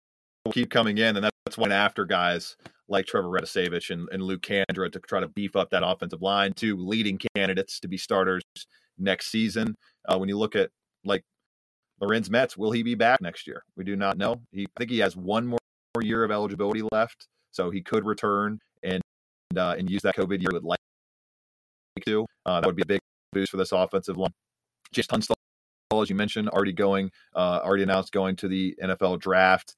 [0.52, 2.56] keep coming in, and that's one after guys
[2.90, 6.54] like Trevor Radosevich and, and Luke Kandra to try to beef up that offensive line.
[6.54, 8.44] Two leading candidates to be starters
[8.98, 9.76] next season.
[10.08, 10.70] Uh, when you look at
[11.04, 11.24] like
[12.00, 13.64] Lorenz Metz, will he be back next year?
[13.76, 14.42] We do not know.
[14.52, 15.60] He, I think he has one more
[16.02, 19.02] year of eligibility left, so he could return and
[19.56, 20.80] uh, and use that COVID year would like
[22.06, 22.26] to.
[22.46, 23.00] Uh, that would be a big
[23.34, 24.34] boost for this offensive line.
[24.92, 25.36] Just Tunstall,
[26.02, 29.76] as you mentioned, already going, uh, already announced going to the NFL draft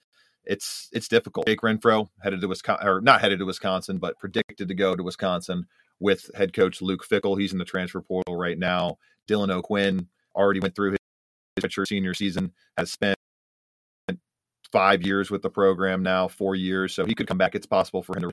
[0.49, 1.45] it's it's difficult.
[1.45, 5.03] Jake Renfro headed to Wisconsin, or not headed to Wisconsin, but predicted to go to
[5.03, 5.67] Wisconsin
[5.99, 7.39] with head coach Luke Fickell.
[7.39, 8.97] He's in the transfer portal right now.
[9.27, 10.95] Dylan O'Quinn already went through
[11.61, 13.15] his senior season, has spent
[14.71, 17.53] five years with the program now, four years, so he could come back.
[17.53, 18.31] It's possible for him to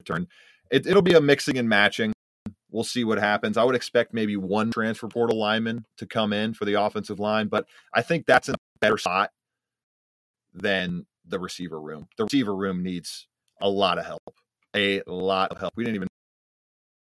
[0.00, 0.26] return.
[0.72, 2.12] It, it'll be a mixing and matching.
[2.72, 3.56] We'll see what happens.
[3.56, 7.46] I would expect maybe one transfer portal lineman to come in for the offensive line,
[7.46, 9.30] but I think that's a better spot
[10.52, 12.06] than the receiver room.
[12.18, 13.26] The receiver room needs
[13.60, 14.22] a lot of help,
[14.74, 15.72] a lot of help.
[15.76, 16.08] We didn't even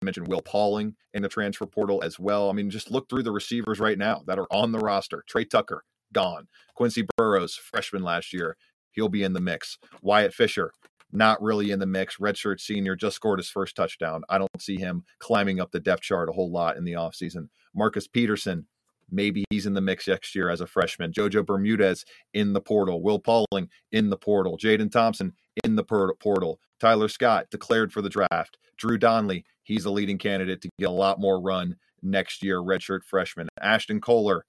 [0.03, 2.49] mention Will Pauling in the transfer portal as well.
[2.49, 5.25] I mean, just look through the receivers right now that are on the roster.
[5.27, 6.49] Tre Tucker, gone.
[6.75, 8.57] Quincy Burrows, freshman last year,
[8.93, 9.79] he'll be in the mix.
[10.03, 10.71] Wyatt Fisher,
[11.13, 12.17] not really in the mix.
[12.17, 14.23] Redshirt senior just scored his first touchdown.
[14.29, 17.49] I don't see him climbing up the depth chart a whole lot in the offseason.
[17.75, 18.67] Marcus Peterson,
[19.11, 21.13] maybe he's in the mix next year as a freshman.
[21.13, 23.03] Jojo Bermudez in the portal.
[23.03, 24.59] Will Pauling in the portal.
[24.59, 25.33] Jaden Thompson
[25.65, 26.61] in the portal.
[26.81, 28.59] Tyler Scott declared for the draft.
[28.77, 33.05] Drew Donley, he's a leading candidate to get a lot more run next year, redshirt
[33.05, 33.49] freshman.
[33.61, 34.45] Ashton Kohler,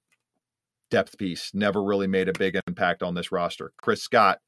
[0.91, 3.71] depth piece, never really made a big impact on this roster.
[3.77, 4.39] Chris Scott,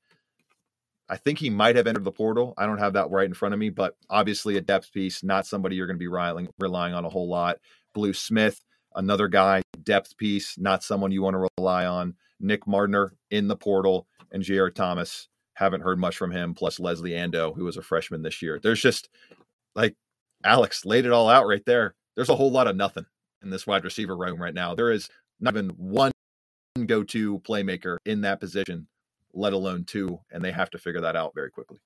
[1.09, 2.53] I think he might have entered the portal.
[2.57, 5.47] I don't have that right in front of me, but obviously a depth piece, not
[5.47, 7.57] somebody you're going to be relying, relying on a whole lot.
[7.95, 8.61] Blue Smith,
[8.99, 12.13] another guy, depth piece, not someone you want to rely on.
[12.39, 14.69] Nick Mardner in the portal, and J.R.
[14.69, 15.27] Thomas.
[15.53, 18.61] Haven't heard much from him, plus Leslie Ando, who was a freshman this year.
[18.63, 19.09] There's just
[19.75, 19.95] like
[20.45, 21.95] Alex laid it all out right there.
[22.15, 23.05] There's a whole lot of nothing
[23.43, 24.73] in this wide receiver room right now.
[24.73, 25.09] There is
[25.41, 26.13] not even one
[26.85, 28.87] go to playmaker in that position,
[29.33, 31.79] let alone two, and they have to figure that out very quickly.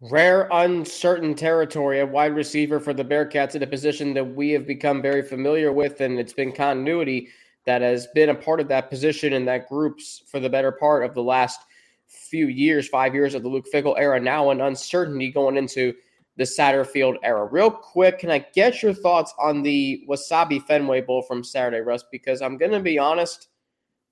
[0.00, 4.64] Rare, uncertain territory at wide receiver for the Bearcats in a position that we have
[4.64, 7.28] become very familiar with, and it's been continuity
[7.66, 11.04] that has been a part of that position and that groups for the better part
[11.04, 11.62] of the last
[12.06, 14.20] few years, five years of the Luke Fickell era.
[14.20, 15.92] Now, an uncertainty going into
[16.36, 17.44] the Satterfield era.
[17.46, 22.04] Real quick, can I get your thoughts on the Wasabi Fenway Bowl from Saturday, Russ?
[22.12, 23.48] Because I'm going to be honest,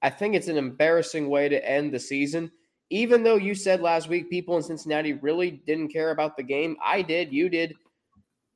[0.02, 2.50] I think it's an embarrassing way to end the season.
[2.90, 6.76] Even though you said last week people in Cincinnati really didn't care about the game,
[6.84, 7.74] I did, you did.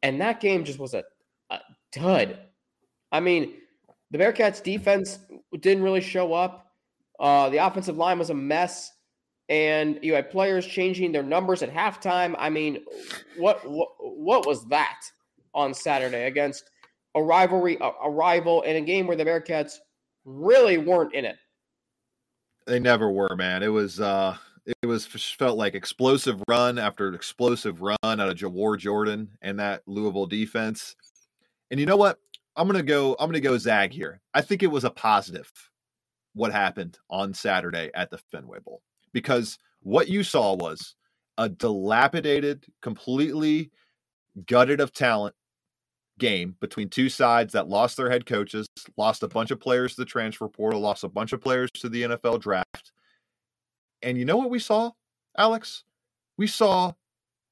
[0.03, 1.03] And that game just was a,
[1.51, 1.59] a
[1.93, 2.38] dud.
[3.12, 3.55] I mean,
[4.11, 5.19] the Bearcats defense
[5.59, 6.73] didn't really show up.
[7.19, 8.93] Uh, the offensive line was a mess
[9.51, 12.35] and you had players changing their numbers at halftime.
[12.38, 12.85] I mean,
[13.37, 15.01] what what, what was that
[15.53, 16.71] on Saturday against
[17.16, 19.79] a rivalry, a, a, rival in a game where the Bearcats
[20.25, 21.37] really weren't in it?
[22.71, 23.65] They never were, man.
[23.65, 28.79] It was uh it was felt like explosive run after explosive run out of Jawhar
[28.79, 30.95] Jordan and that Louisville defense.
[31.73, 32.21] And you know what?
[32.55, 33.17] I'm gonna go.
[33.19, 34.21] I'm gonna go Zag here.
[34.35, 35.51] I think it was a positive
[36.35, 40.95] what happened on Saturday at the Fenway Bowl because what you saw was
[41.39, 43.73] a dilapidated, completely
[44.47, 45.35] gutted of talent
[46.21, 50.03] game between two sides that lost their head coaches, lost a bunch of players to
[50.03, 52.93] the transfer portal, lost a bunch of players to the NFL draft.
[54.03, 54.93] And you know what we saw,
[55.37, 55.83] Alex?
[56.37, 56.93] We saw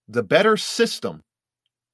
[0.06, 1.22] the better system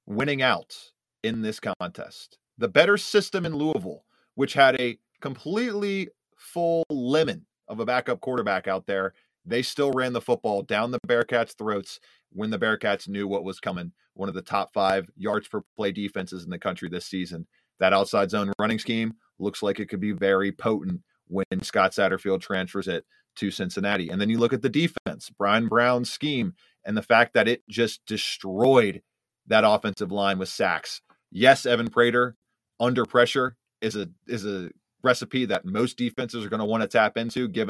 [0.05, 0.77] winning out
[1.23, 2.37] in this contest.
[2.57, 8.67] The better system in Louisville, which had a completely full lemon of a backup quarterback
[8.67, 9.13] out there
[9.45, 11.99] they still ran the football down the Bearcats' throats
[12.31, 13.91] when the Bearcats knew what was coming.
[14.15, 17.47] One of the top five yards per play defenses in the country this season.
[17.79, 22.41] That outside zone running scheme looks like it could be very potent when Scott Satterfield
[22.41, 24.09] transfers it to Cincinnati.
[24.09, 26.53] And then you look at the defense, Bryan Brown's scheme,
[26.85, 29.01] and the fact that it just destroyed
[29.47, 31.01] that offensive line with sacks.
[31.31, 32.35] Yes, Evan Prater
[32.79, 34.69] under pressure is a is a
[35.03, 37.69] recipe that most defenses are going to want to tap into, given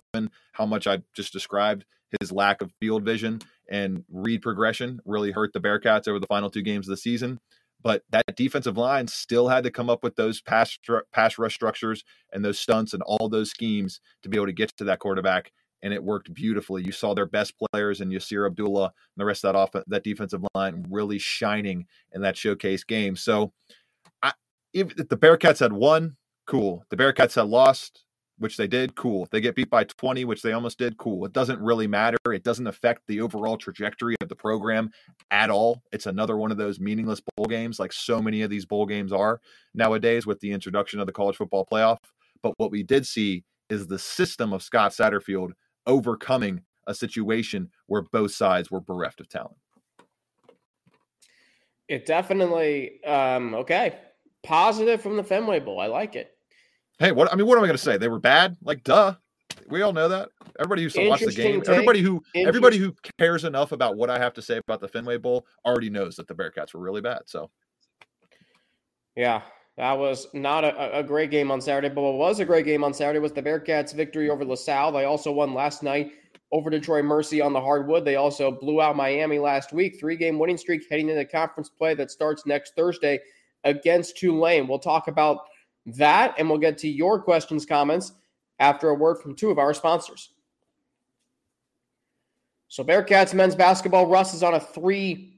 [0.53, 1.85] how much I just described
[2.19, 6.49] his lack of field vision and read progression really hurt the Bearcats over the final
[6.49, 7.39] two games of the season.
[7.81, 10.77] But that defensive line still had to come up with those pass
[11.13, 14.75] pass rush structures and those stunts and all those schemes to be able to get
[14.77, 15.51] to that quarterback.
[15.83, 16.83] And it worked beautifully.
[16.83, 20.03] You saw their best players in Yasir Abdullah and the rest of that off that
[20.03, 23.15] defensive line really shining in that showcase game.
[23.15, 23.53] So,
[24.23, 24.33] I,
[24.73, 26.85] if the Bearcats had won, cool.
[26.89, 28.03] The Bearcats had lost,
[28.37, 29.23] which they did, cool.
[29.23, 31.25] If they get beat by 20, which they almost did, cool.
[31.25, 32.17] It doesn't really matter.
[32.27, 34.91] It doesn't affect the overall trajectory of the program
[35.31, 35.81] at all.
[35.91, 39.13] It's another one of those meaningless bowl games, like so many of these bowl games
[39.13, 39.39] are
[39.73, 41.97] nowadays with the introduction of the college football playoff.
[42.41, 45.51] But what we did see is the system of Scott Satterfield
[45.87, 49.57] overcoming a situation where both sides were bereft of talent.
[51.87, 53.99] It definitely um, okay.
[54.43, 55.79] Positive from the Fenway Bowl.
[55.79, 56.34] I like it.
[56.99, 57.97] Hey, what I mean, what am I going to say?
[57.97, 58.57] They were bad.
[58.63, 59.15] Like, duh.
[59.69, 60.29] We all know that.
[60.59, 61.69] Everybody who watch the game, take.
[61.69, 65.17] everybody who everybody who cares enough about what I have to say about the Fenway
[65.17, 67.21] Bowl already knows that the Bearcats were really bad.
[67.25, 67.49] So,
[69.15, 69.41] yeah,
[69.77, 71.93] that was not a, a great game on Saturday.
[71.93, 74.91] But what was a great game on Saturday was the Bearcats' victory over LaSalle.
[74.91, 76.11] They also won last night
[76.51, 78.05] over Detroit Mercy on the hardwood.
[78.05, 81.95] They also blew out Miami last week, three game winning streak heading into conference play
[81.95, 83.19] that starts next Thursday
[83.63, 84.67] against Tulane.
[84.67, 85.39] We'll talk about
[85.85, 88.13] that and we'll get to your questions, comments
[88.59, 90.31] after a word from two of our sponsors.
[92.67, 95.35] So, Bearcats men's basketball, Russ is on a three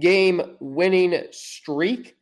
[0.00, 2.16] game winning streak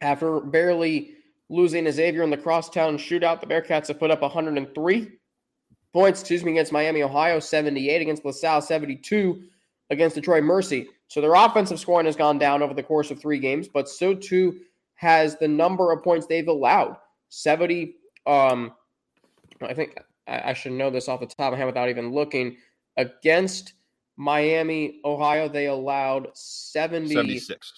[0.00, 1.14] after barely
[1.48, 3.40] losing to Xavier in the crosstown shootout.
[3.40, 5.08] The Bearcats have put up 103
[5.92, 9.42] points, excuse me, against Miami, Ohio, 78 against LaSalle, 72
[9.90, 10.88] against Detroit Mercy.
[11.08, 14.14] So their offensive scoring has gone down over the course of three games, but so
[14.14, 14.60] too
[15.00, 16.94] has the number of points they've allowed.
[17.30, 17.94] 70,
[18.26, 18.72] um,
[19.62, 19.98] I think
[20.28, 22.58] I, I should know this off the top of my head without even looking.
[22.98, 23.72] Against
[24.18, 27.72] Miami, Ohio, they allowed 70, 76.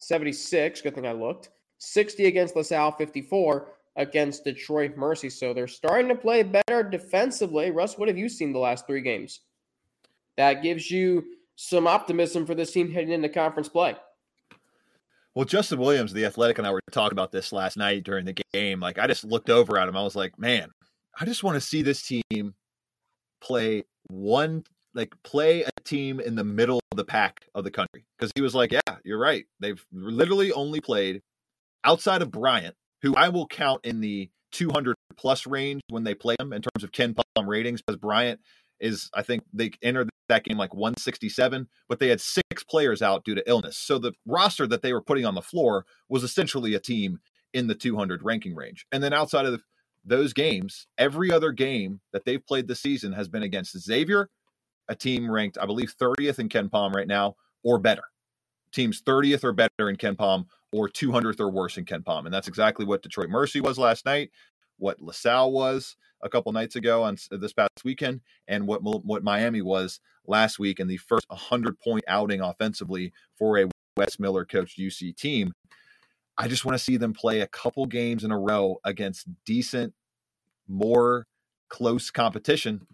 [0.00, 0.80] 76.
[0.80, 1.50] Good thing I looked.
[1.80, 5.28] 60 against LaSalle, 54 against Detroit Mercy.
[5.28, 7.70] So they're starting to play better defensively.
[7.72, 9.40] Russ, what have you seen the last three games?
[10.38, 11.26] That gives you
[11.56, 13.96] some optimism for this team heading into conference play.
[15.38, 18.34] Well, Justin Williams, the athletic, and I were talking about this last night during the
[18.52, 18.80] game.
[18.80, 19.96] Like, I just looked over at him.
[19.96, 20.72] I was like, man,
[21.16, 22.54] I just want to see this team
[23.40, 24.64] play one,
[24.94, 28.04] like, play a team in the middle of the pack of the country.
[28.18, 29.44] Because he was like, yeah, you're right.
[29.60, 31.20] They've literally only played
[31.84, 36.34] outside of Bryant, who I will count in the 200 plus range when they play
[36.40, 38.40] them in terms of KenPom ratings, because Bryant
[38.80, 43.24] is, I think they entered that game like 167, but they had six players out
[43.24, 43.76] due to illness.
[43.76, 47.20] So the roster that they were putting on the floor was essentially a team
[47.52, 48.86] in the 200 ranking range.
[48.92, 49.62] And then outside of
[50.04, 54.30] those games, every other game that they've played this season has been against Xavier,
[54.88, 58.04] a team ranked, I believe, 30th in KenPom right now, or better.
[58.72, 62.26] Teams 30th or better in KenPom, or 200th or worse in KenPom.
[62.26, 64.30] And that's exactly what Detroit Mercy was last night,
[64.76, 69.62] what LaSalle was a couple nights ago on this past weekend, and what what Miami
[69.62, 74.78] was last week in the first 100 point outing offensively for a Wes Miller coached
[74.78, 75.52] UC team.
[76.36, 79.92] I just want to see them play a couple games in a row against decent,
[80.68, 81.26] more
[81.68, 82.86] close competition.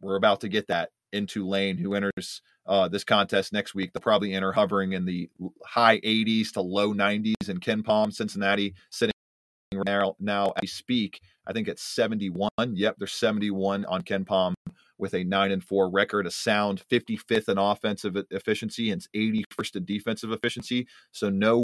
[0.00, 3.92] We're about to get that in Tulane, who enters uh, this contest next week.
[3.92, 5.30] They'll probably enter hovering in the
[5.64, 9.12] high 80s to low 90s in KenPom, Cincinnati sitting
[9.72, 11.20] now, now as we speak.
[11.46, 12.50] I think it's 71.
[12.56, 14.54] Yep, they're 71 on KenPom
[14.98, 19.84] with a 9 and 4 record, a sound 55th in offensive efficiency and 81st in
[19.84, 20.86] defensive efficiency.
[21.12, 21.62] So no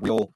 [0.00, 0.32] real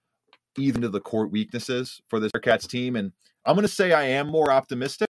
[0.58, 2.96] even to the court weaknesses for this Bearcats team.
[2.96, 3.12] And
[3.46, 5.08] I'm going to say I am more optimistic,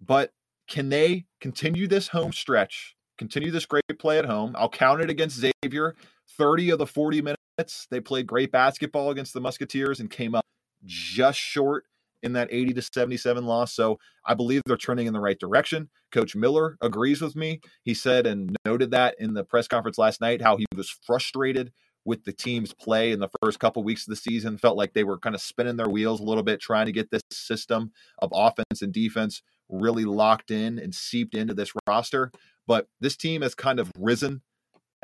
[0.00, 0.32] but
[0.68, 4.54] can they continue this home stretch, continue this great play at home?
[4.58, 5.94] I'll count it against Xavier.
[6.36, 10.44] 30 of the 40 minutes, they played great basketball against the Musketeers and came up
[10.84, 11.84] just short
[12.22, 13.74] in that 80 to 77 loss.
[13.74, 15.90] So I believe they're turning in the right direction.
[16.10, 17.60] Coach Miller agrees with me.
[17.82, 21.72] He said and noted that in the press conference last night how he was frustrated
[22.06, 24.58] with the team's play in the first couple weeks of the season.
[24.58, 27.10] Felt like they were kind of spinning their wheels a little bit, trying to get
[27.10, 32.30] this system of offense and defense really locked in and seeped into this roster.
[32.66, 34.42] But this team has kind of risen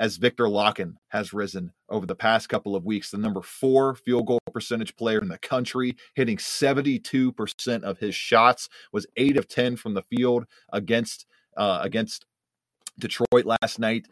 [0.01, 3.11] as Viktor Lakhin has risen over the past couple of weeks.
[3.11, 8.71] The number four field goal percentage player in the country, hitting 72% of his shots,
[8.93, 12.25] was eight of 10 from the field against uh, against
[12.99, 14.07] Detroit last night.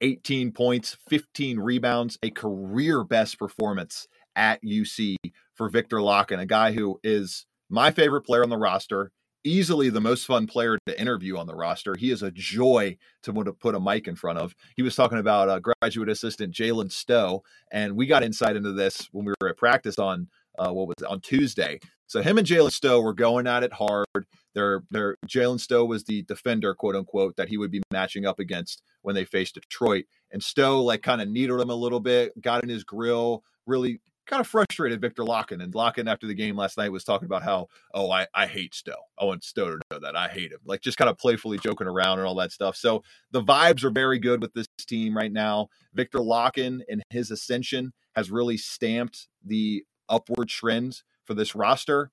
[0.00, 5.16] 18 points, 15 rebounds, a career best performance at UC
[5.54, 9.12] for Viktor Lakhin, a guy who is my favorite player on the roster
[9.44, 11.94] easily the most fun player to interview on the roster.
[11.96, 14.54] He is a joy to put a mic in front of.
[14.76, 19.08] He was talking about uh, graduate assistant Jalen Stowe, and we got insight into this
[19.12, 20.28] when we were at practice on
[20.58, 21.78] uh, what was it, on Tuesday.
[22.06, 24.06] So him and Jalen Stowe were going at it hard.
[24.54, 28.38] They're, they're, Jalen Stowe was the defender, quote unquote, that he would be matching up
[28.38, 30.04] against when they faced Detroit.
[30.30, 34.00] And Stowe like kind of needled him a little bit, got in his grill, really
[34.26, 35.62] kind of frustrated Viktor Lakhin.
[35.62, 38.74] And Lakhin, after the game last night, was talking about how, oh, I, I hate
[38.74, 38.94] Stowe.
[39.18, 40.60] I want Stowe to know that I hate him.
[40.64, 42.76] Like just kind of playfully joking around and all that stuff.
[42.76, 45.68] So the vibes are very good with this team right now.
[45.94, 52.10] Viktor Lakhin and his ascension has really stamped the upward trend for this roster.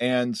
[0.00, 0.38] And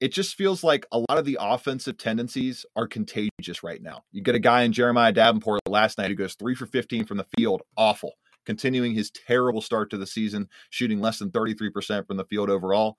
[0.00, 4.02] it just feels like a lot of the offensive tendencies are contagious right now.
[4.12, 7.18] You get a guy in Jeremiah Davenport last night who goes three for 15 from
[7.18, 8.12] the field, awful
[8.44, 12.96] continuing his terrible start to the season, shooting less than 33% from the field overall.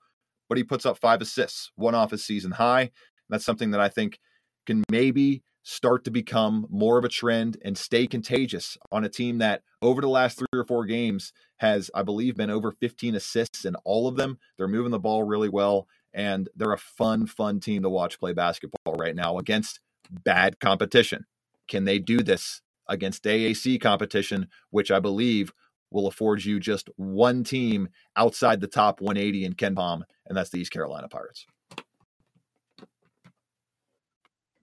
[0.48, 2.90] But he puts up five assists, one off his season high.
[3.28, 4.18] That's something that I think
[4.66, 9.38] can maybe start to become more of a trend and stay contagious on a team
[9.38, 13.64] that over the last three or four games has, I believe, been over 15 assists
[13.64, 14.38] in all of them.
[14.56, 18.32] They're moving the ball really well, and they're a fun, fun team to watch play
[18.32, 21.26] basketball right now against bad competition.
[21.66, 25.52] Can they do this against AAC competition, which I believe
[25.90, 30.58] will afford you just one team outside the top 180 in KenPom, and that's the
[30.58, 31.46] East Carolina Pirates.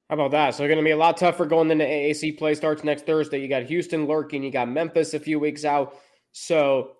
[0.09, 0.53] How about that?
[0.53, 3.41] So, going to be a lot tougher going into AAC play starts next Thursday.
[3.41, 5.95] You got Houston lurking, you got Memphis a few weeks out.
[6.33, 6.91] So,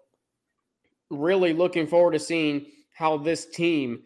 [1.12, 2.66] really looking forward to seeing
[2.96, 4.04] how this team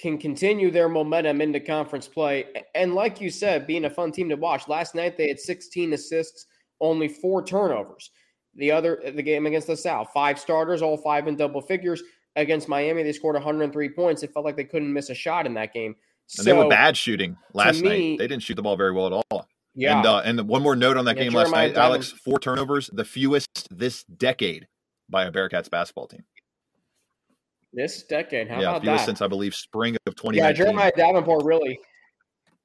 [0.00, 2.46] can continue their momentum into conference play.
[2.74, 4.66] And like you said, being a fun team to watch.
[4.66, 6.46] Last night they had 16 assists,
[6.80, 8.10] only four turnovers.
[8.56, 12.02] The other the game against the South, five starters, all five in double figures.
[12.36, 14.22] Against Miami, they scored 103 points.
[14.22, 15.96] It felt like they couldn't miss a shot in that game.
[15.96, 15.96] And
[16.28, 18.18] so, they were bad shooting last me, night.
[18.18, 19.48] They didn't shoot the ball very well at all.
[19.74, 19.98] Yeah.
[19.98, 22.38] And uh, and one more note on that yeah, game Jeremiah last night, Alex, four
[22.38, 24.68] turnovers, the fewest this decade
[25.08, 26.24] by a Bearcats basketball team.
[27.72, 29.04] This decade, how yeah, about that?
[29.04, 30.36] Since I believe spring of 2019.
[30.36, 31.78] Yeah, Jeremiah Davenport really,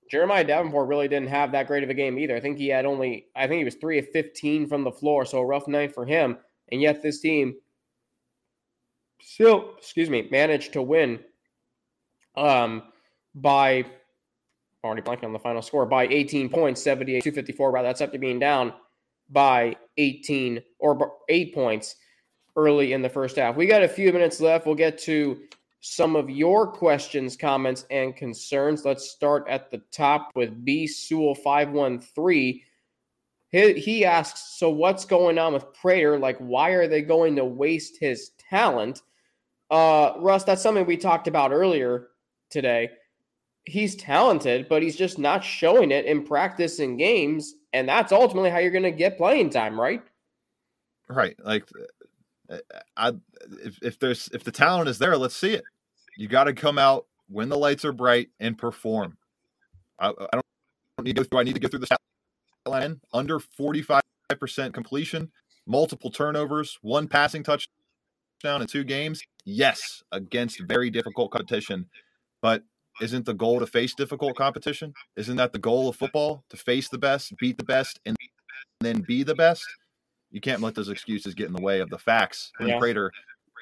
[0.09, 2.35] Jeremiah Davenport really didn't have that great of a game either.
[2.35, 5.25] I think he had only, I think he was three of 15 from the floor,
[5.25, 6.37] so a rough night for him.
[6.71, 7.55] And yet this team
[9.21, 11.19] still, excuse me, managed to win
[12.35, 12.83] um,
[13.33, 13.85] by
[14.83, 17.71] already blanking on the final score by 18 points, 78 254.
[17.71, 18.73] Rather, that's after being down
[19.29, 21.95] by 18 or eight points
[22.55, 23.55] early in the first half.
[23.55, 24.65] We got a few minutes left.
[24.65, 25.39] We'll get to
[25.87, 28.83] some of your questions, comments, and concerns.
[28.83, 32.59] Let's start at the top with B Sewell 513.
[33.51, 36.17] He, he asks, so what's going on with Prater?
[36.17, 39.03] Like, why are they going to waste his talent?
[39.69, 42.07] Uh, Russ, that's something we talked about earlier
[42.49, 42.89] today.
[43.65, 47.53] He's talented, but he's just not showing it in practice and games.
[47.73, 50.01] And that's ultimately how you're going to get playing time, right?
[51.07, 51.35] Right.
[51.45, 51.69] Like
[52.49, 52.57] uh,
[52.97, 53.09] I,
[53.63, 55.63] if, if there's if the talent is there, let's see it.
[56.17, 59.17] You got to come out when the lights are bright and perform.
[59.99, 60.43] I, I don't
[61.03, 61.39] need to go through.
[61.39, 61.97] I need to go through the
[62.65, 64.01] line under forty five
[64.39, 65.31] percent completion,
[65.65, 69.21] multiple turnovers, one passing touchdown in two games.
[69.45, 71.87] Yes, against very difficult competition,
[72.41, 72.63] but
[73.01, 74.93] isn't the goal to face difficult competition?
[75.17, 76.43] Isn't that the goal of football?
[76.49, 78.15] To face the best, beat the best, and
[78.79, 79.65] then be the best?
[80.35, 82.51] you can't let those excuses get in the way of the facts.
[82.59, 82.77] Yeah.
[82.77, 83.09] Prater,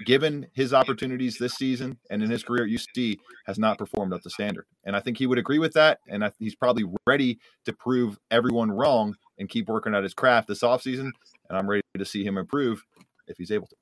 [0.05, 4.21] given his opportunities this season and in his career at UC, has not performed up
[4.21, 4.65] to standard.
[4.85, 5.99] And I think he would agree with that.
[6.07, 10.47] And I, he's probably ready to prove everyone wrong and keep working at his craft
[10.47, 11.11] this offseason.
[11.49, 12.83] And I'm ready to see him improve
[13.27, 13.75] if he's able to.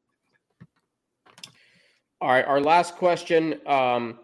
[2.19, 2.45] All right.
[2.45, 4.19] Our last question um,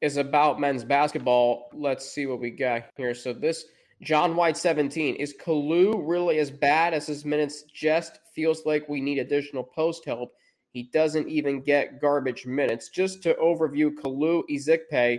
[0.00, 1.70] is about men's basketball.
[1.72, 3.14] Let's see what we got here.
[3.14, 3.64] So this–
[4.02, 5.16] John White 17.
[5.16, 10.04] Is Kalu really as bad as his minutes just feels like we need additional post
[10.04, 10.32] help?
[10.78, 12.88] He doesn't even get garbage minutes.
[12.88, 15.18] Just to overview Kalu Ezikpe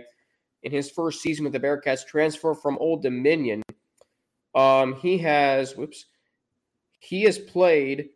[0.62, 3.62] in his first season with the Bearcats transfer from Old Dominion.
[4.54, 6.06] Um, he has whoops.
[7.00, 8.08] He has played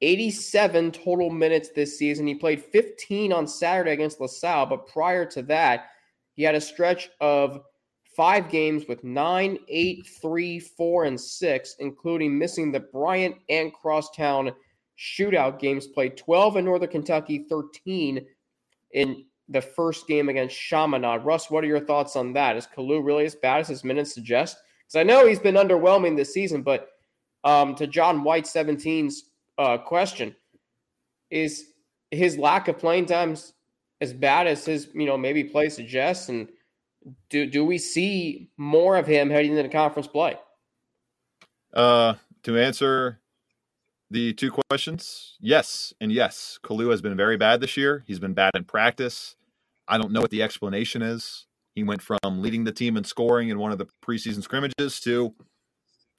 [0.00, 2.26] 87 total minutes this season.
[2.26, 5.90] He played 15 on Saturday against LaSalle, but prior to that,
[6.36, 7.60] he had a stretch of
[8.16, 14.52] five games with nine, eight, three, four, and six, including missing the Bryant and Crosstown
[14.98, 15.86] shootout games.
[15.86, 18.24] Played 12 in Northern Kentucky, 13
[18.92, 21.24] in the first game against Chaminade.
[21.24, 22.56] Russ, what are your thoughts on that?
[22.56, 24.58] Is Kalu really as bad as his minutes suggest?
[24.86, 26.90] Because I know he's been underwhelming this season, but
[27.44, 30.34] um, to John White 17's uh, question,
[31.30, 31.72] is
[32.10, 33.52] his lack of playing times
[34.00, 36.28] as bad as his, you know, maybe play suggests?
[36.28, 36.48] And
[37.30, 40.36] do do we see more of him heading into conference play?
[41.72, 43.20] Uh, to answer
[44.10, 46.58] the two questions, yes and yes.
[46.62, 48.04] Kalu has been very bad this year.
[48.06, 49.36] He's been bad in practice.
[49.86, 51.46] I don't know what the explanation is.
[51.74, 55.34] He went from leading the team in scoring in one of the preseason scrimmages to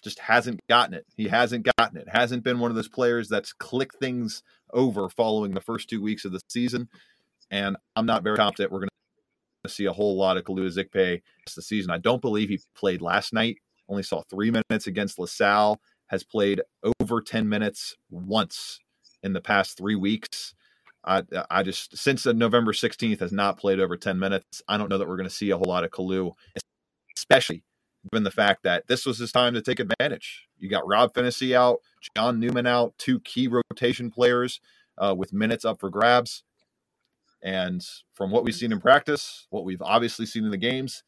[0.03, 1.05] just hasn't gotten it.
[1.15, 2.07] He hasn't gotten it.
[2.07, 6.25] Hasn't been one of those players that's clicked things over following the first two weeks
[6.25, 6.87] of the season.
[7.51, 8.89] And I'm not very confident we're going
[9.65, 11.21] to see a whole lot of Kalu Ezikpe
[11.55, 11.91] this season.
[11.91, 13.57] I don't believe he played last night.
[13.89, 15.81] Only saw three minutes against LaSalle.
[16.09, 16.61] Has played
[16.99, 18.79] over 10 minutes once
[19.23, 20.55] in the past three weeks.
[21.05, 24.61] I, I just since November 16th has not played over 10 minutes.
[24.67, 26.33] I don't know that we're going to see a whole lot of Kalu,
[27.15, 27.63] especially
[28.11, 30.47] given the fact that this was his time to take advantage.
[30.57, 31.79] You got Rob Phinisee out,
[32.15, 34.59] John Newman out, two key rotation players
[34.97, 36.43] uh, with minutes up for grabs.
[37.41, 41.03] And from what we've seen in practice, what we've obviously seen in the games,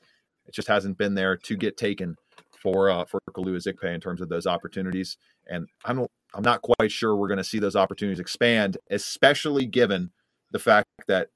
[0.45, 2.15] it just hasn't been there to get taken
[2.61, 5.17] for uh, for Kalu Ezikpe in terms of those opportunities.
[5.47, 10.11] And I'm I'm not quite sure we're going to see those opportunities expand, especially given
[10.51, 11.29] the fact that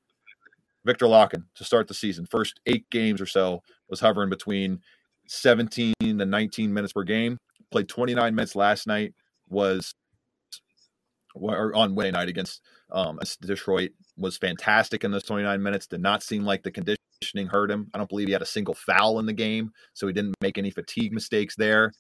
[0.86, 4.82] Viktor Lakhin to start the season, first eight games or so, was hovering between
[5.28, 7.38] 17 to 19 minutes per game.
[7.72, 9.14] Played 29 minutes last night.
[9.50, 9.94] Was
[11.36, 12.62] or on Wednesday night against
[12.92, 13.92] um, Detroit.
[14.18, 15.88] Was fantastic in those 29 minutes.
[15.88, 17.90] Did not seem like the conditioning hurt him.
[17.94, 20.58] I don't believe he had a single foul in the game, so he didn't make
[20.58, 21.92] any fatigue mistakes there.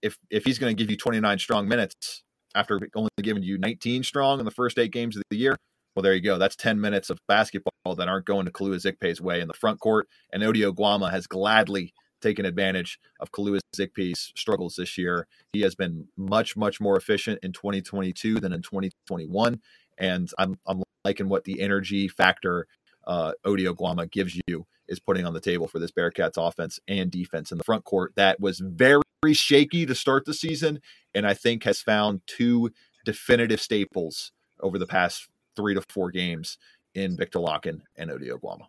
[0.00, 2.22] If if he's going to give you 29 strong minutes
[2.54, 5.56] after only giving you 19 strong in the first eight games of the year,
[5.94, 6.38] well, there you go.
[6.38, 9.80] That's 10 minutes of basketball that aren't going to Kalu Ezikpe's way in the front
[9.80, 10.08] court.
[10.32, 11.92] And Ody Oguama has gladly
[12.22, 15.26] taken advantage of Kalu Ezikpe's struggles this year.
[15.52, 19.60] He has been much, much more efficient in 2022 than in 2021.
[19.98, 22.66] And I'm, I'm liking what the energy factor
[23.06, 27.10] uh, Ody Oguama gives you is putting on the table for this Bearcats offense and
[27.10, 30.80] defense in the front court that was very shaky to start the season.
[31.14, 32.70] And I think has found two
[33.04, 36.58] definitive staples over the past three to four games
[36.94, 38.66] in Viktor Lakhin and Ody Oguama.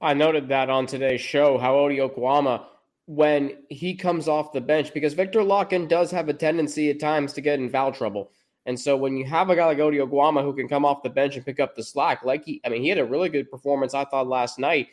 [0.00, 2.64] I noted that on today's show how Ody Oguama,
[3.06, 7.32] when he comes off the bench, because Viktor Lakhin does have a tendency at times
[7.32, 8.30] to get in foul trouble.
[8.66, 11.10] And so when you have a guy like Ody Oguama who can come off the
[11.10, 13.50] bench and pick up the slack, like he, I mean, he had a really good
[13.50, 14.88] performance, I thought, last night.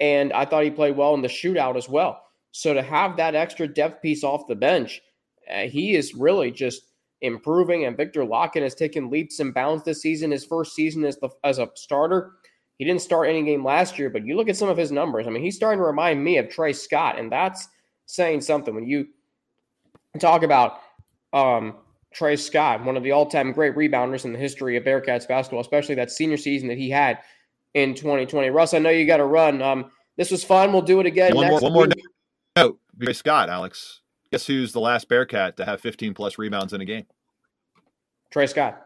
[0.00, 2.24] And I thought he played well in the shootout as well.
[2.50, 5.00] So to have that extra depth piece off the bench,
[5.52, 6.82] uh, he is really just
[7.20, 10.30] improving, and Viktor Lakhin has taken leaps and bounds this season.
[10.30, 12.32] His first season as the as a starter,
[12.78, 15.26] he didn't start any game last year, but you look at some of his numbers.
[15.26, 17.68] I mean, he's starting to remind me of Tre Scott, and that's
[18.06, 18.74] saying something.
[18.74, 19.08] When you
[20.20, 20.80] talk about
[21.32, 21.76] um,
[22.14, 25.96] Tre Scott, one of the all-time great rebounders in the history of Bearcats basketball, especially
[25.96, 27.18] that senior season that he had
[27.74, 28.50] in 2020.
[28.50, 29.60] Russ, I know you got to run.
[29.60, 30.72] Um, this was fun.
[30.72, 31.34] We'll do it again.
[31.34, 31.88] One more, one more
[32.56, 32.78] note.
[33.02, 34.00] Tre Scott, Alex.
[34.30, 37.04] Guess who's the last Bearcat to have 15 plus rebounds in a game?
[38.30, 38.83] Tre Scott.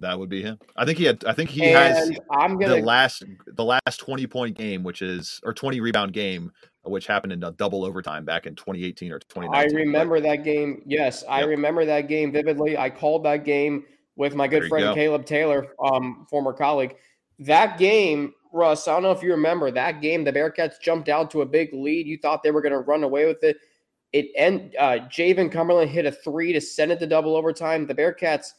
[0.00, 0.58] That would be him.
[0.76, 1.24] I think he had.
[1.24, 2.12] I think he and has.
[2.30, 6.52] I'm gonna the last the last 20 point game, which is or 20 rebound game,
[6.84, 9.76] which happened in a double overtime back in 2018 or 2019.
[9.76, 10.82] I remember that game.
[10.86, 11.32] Yes, yep.
[11.32, 12.78] I remember that game vividly.
[12.78, 13.84] I called that game
[14.16, 14.94] with my good friend go.
[14.94, 16.94] Caleb Taylor, um, former colleague.
[17.40, 18.86] That game, Russ.
[18.86, 20.22] I don't know if you remember that game.
[20.22, 22.06] The Bearcats jumped out to a big lead.
[22.06, 23.56] You thought they were going to run away with it.
[24.12, 27.86] It end uh, Jarron Cumberland hit a three to send it to double overtime.
[27.86, 28.52] The Bearcats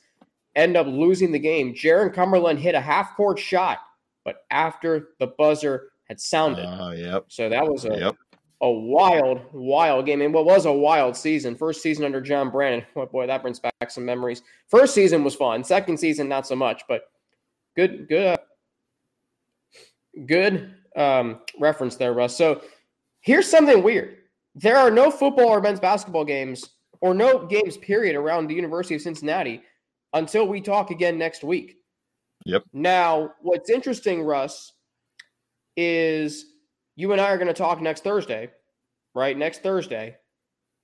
[0.59, 1.73] end up losing the game.
[1.73, 3.79] Jarron Cumberland hit a half court shot,
[4.25, 6.65] but after the buzzer had sounded.
[6.65, 7.25] Uh, yep.
[7.29, 8.15] So that was a yep.
[8.61, 10.21] a wild, wild game.
[10.21, 11.55] And what was a wild season.
[11.55, 12.85] First season under John Brannen.
[12.95, 14.41] Oh boy, that brings back some memories.
[14.67, 15.63] First season was fun.
[15.63, 17.03] Second season, not so much, but
[17.75, 18.37] good, good, uh,
[20.25, 22.35] good um, reference there, Russ.
[22.35, 22.61] So
[23.21, 24.17] here's something weird.
[24.55, 28.95] There are no football or men's basketball games or no games, period, around the University
[28.95, 29.61] of Cincinnati
[30.13, 31.77] until we talk again next week.
[32.45, 32.63] Yep.
[32.73, 34.73] Now, what's interesting, Russ,
[35.75, 36.45] is
[36.95, 38.49] you and I are going to talk next Thursday,
[39.13, 39.37] right?
[39.37, 40.15] Next Thursday,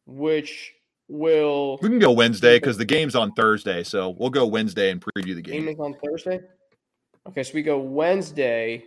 [0.06, 0.74] which
[1.08, 1.80] will.
[1.82, 3.84] We can go Wednesday because the game's on Thursday.
[3.84, 5.66] So we'll go Wednesday and preview the game.
[5.66, 6.42] Game is on Thursday?
[7.28, 8.84] Okay, so we go Wednesday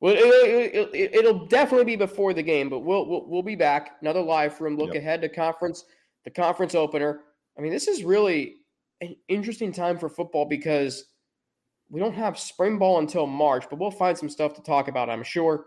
[0.00, 3.96] well, it, will it, definitely be before the game, but we'll, we'll, we'll be back.
[4.00, 4.76] Another live room.
[4.76, 5.02] look yep.
[5.02, 5.84] ahead to conference,
[6.24, 7.20] the conference opener.
[7.58, 8.56] I mean, this is really
[9.00, 11.04] an interesting time for football because
[11.88, 15.10] we don't have spring ball until March, but we'll find some stuff to talk about,
[15.10, 15.64] I'm sure.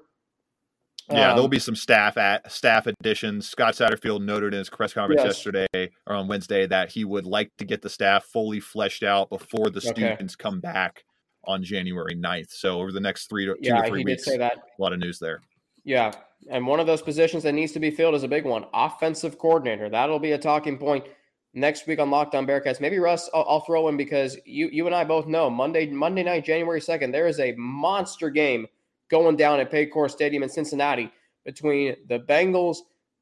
[1.11, 3.49] Yeah, um, there'll be some staff at staff additions.
[3.49, 5.35] Scott Satterfield noted in his press conference yes.
[5.35, 9.29] yesterday or on Wednesday that he would like to get the staff fully fleshed out
[9.29, 9.89] before the okay.
[9.89, 11.03] students come back
[11.45, 12.51] on January 9th.
[12.51, 15.19] So over the next three to two yeah, to three weeks, a lot of news
[15.19, 15.41] there.
[15.83, 16.13] Yeah.
[16.49, 19.37] And one of those positions that needs to be filled is a big one offensive
[19.37, 19.89] coordinator.
[19.89, 21.05] That'll be a talking point
[21.53, 22.79] next week on Locked On Bearcats.
[22.79, 26.23] Maybe Russ, I'll, I'll, throw in because you you and I both know Monday Monday
[26.23, 28.67] night, January second, there is a monster game
[29.09, 31.11] going down at Paycor Stadium in Cincinnati
[31.45, 32.77] between the Bengals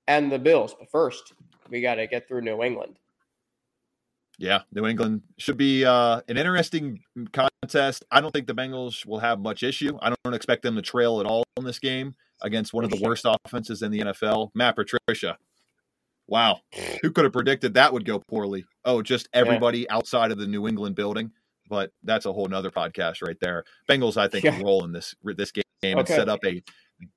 [0.08, 0.76] and the Bills.
[0.78, 1.34] But first,
[1.70, 2.98] we got to get through New England.
[4.38, 7.00] Yeah, New England should be uh, an interesting
[7.32, 8.06] contest.
[8.10, 9.98] I don't think the Bengals will have much issue.
[10.02, 13.00] I don't expect them to trail at all in this game against one of the
[13.00, 14.50] worst offenses in the NFL.
[14.56, 15.38] Matt Patricia.
[16.28, 16.60] Wow.
[17.02, 18.66] Who could have predicted that would go poorly?
[18.86, 19.96] Oh, just everybody yeah.
[19.96, 21.32] outside of the New England building.
[21.70, 23.64] But that's a whole nother podcast right there.
[23.90, 24.60] Bengals, I think, yeah.
[24.62, 26.00] roll in this this game okay.
[26.00, 26.62] and set up a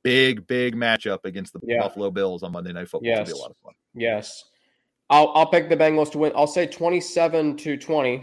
[0.02, 1.80] big, big matchup against the yeah.
[1.80, 3.09] Buffalo Bills on Monday Night Football.
[3.09, 3.28] Yes.
[3.28, 3.72] It'll be a lot of fun.
[3.94, 4.44] Yes.
[5.11, 6.32] I'll I'll pick the Bengals to win.
[6.34, 8.14] I'll say 27 to 20.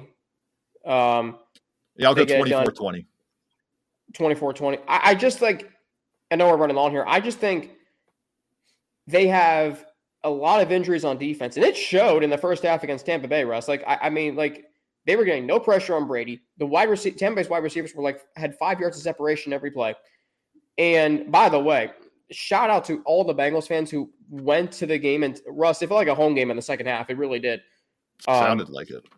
[0.85, 1.37] Um,
[1.95, 3.05] yeah, I'll go 24 20.
[4.13, 4.77] 24 20.
[4.87, 5.71] I, I just like,
[6.31, 7.05] I know we're running long here.
[7.07, 7.71] I just think
[9.07, 9.85] they have
[10.23, 13.27] a lot of injuries on defense, and it showed in the first half against Tampa
[13.27, 13.67] Bay, Russ.
[13.67, 14.65] Like, I, I mean, like,
[15.05, 16.41] they were getting no pressure on Brady.
[16.57, 19.71] The wide receiver, Tampa Bay's wide receivers were like, had five yards of separation every
[19.71, 19.95] play.
[20.77, 21.91] And by the way,
[22.31, 25.81] shout out to all the Bengals fans who went to the game and Russ.
[25.81, 27.09] It felt like a home game in the second half.
[27.09, 27.61] It really did.
[28.27, 29.05] Um, Sounded like it.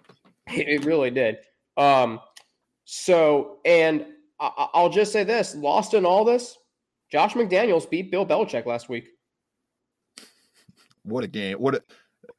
[0.47, 1.37] It really did.
[1.77, 2.19] Um,
[2.83, 4.05] so, and
[4.41, 6.57] I, will just say this: lost in all this,
[7.09, 9.07] Josh McDaniels beat Bill Belichick last week.
[11.03, 11.57] What a game!
[11.57, 11.83] What a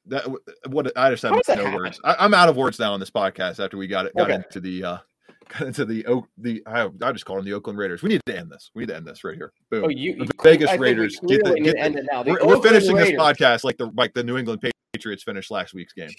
[0.07, 0.25] that
[0.69, 2.01] what I just have no words.
[2.05, 4.35] I, am out of words now on this podcast after we got it got okay.
[4.35, 4.99] into the uh
[5.49, 6.05] got into the
[6.39, 8.03] the I, I just call them the Oakland Raiders.
[8.03, 8.71] We need to end this.
[8.75, 9.53] We need to end this right here.
[9.71, 9.85] Boom.
[9.85, 11.19] Oh, you, you Vegas I Raiders.
[11.27, 13.13] Get the, get the, the we're, we're, finishing Raiders.
[13.13, 14.63] this podcast like the like the New England
[14.95, 16.11] Patriots finished last week's game.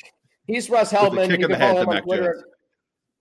[0.48, 1.30] He's Russ Heltman.
[1.32, 2.46] You can follow him on Twitter.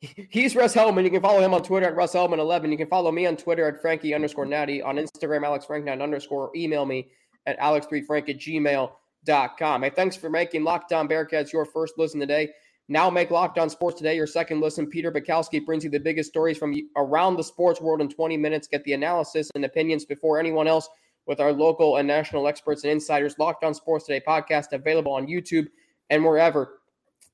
[0.29, 1.05] He's Russ Heltman.
[1.05, 2.71] You can follow him on Twitter at Russ Heltman11.
[2.71, 4.83] You can follow me on Twitter at Frankie underscore Natty.
[4.83, 6.51] On Instagram, Alex Frank underscore.
[6.55, 7.09] Email me
[7.47, 8.93] at alex3frank at gmail
[9.27, 9.83] com.
[9.83, 12.51] Hey, thanks for making Locked On Bearcats your first listen today.
[12.89, 14.87] Now make Locked On Sports Today your second listen.
[14.87, 18.69] Peter Bukowski brings you the biggest stories from around the sports world in 20 minutes.
[18.69, 20.89] Get the analysis and opinions before anyone else
[21.27, 23.39] with our local and national experts and insiders.
[23.39, 25.67] Locked On Sports Today podcast available on YouTube
[26.11, 26.81] and wherever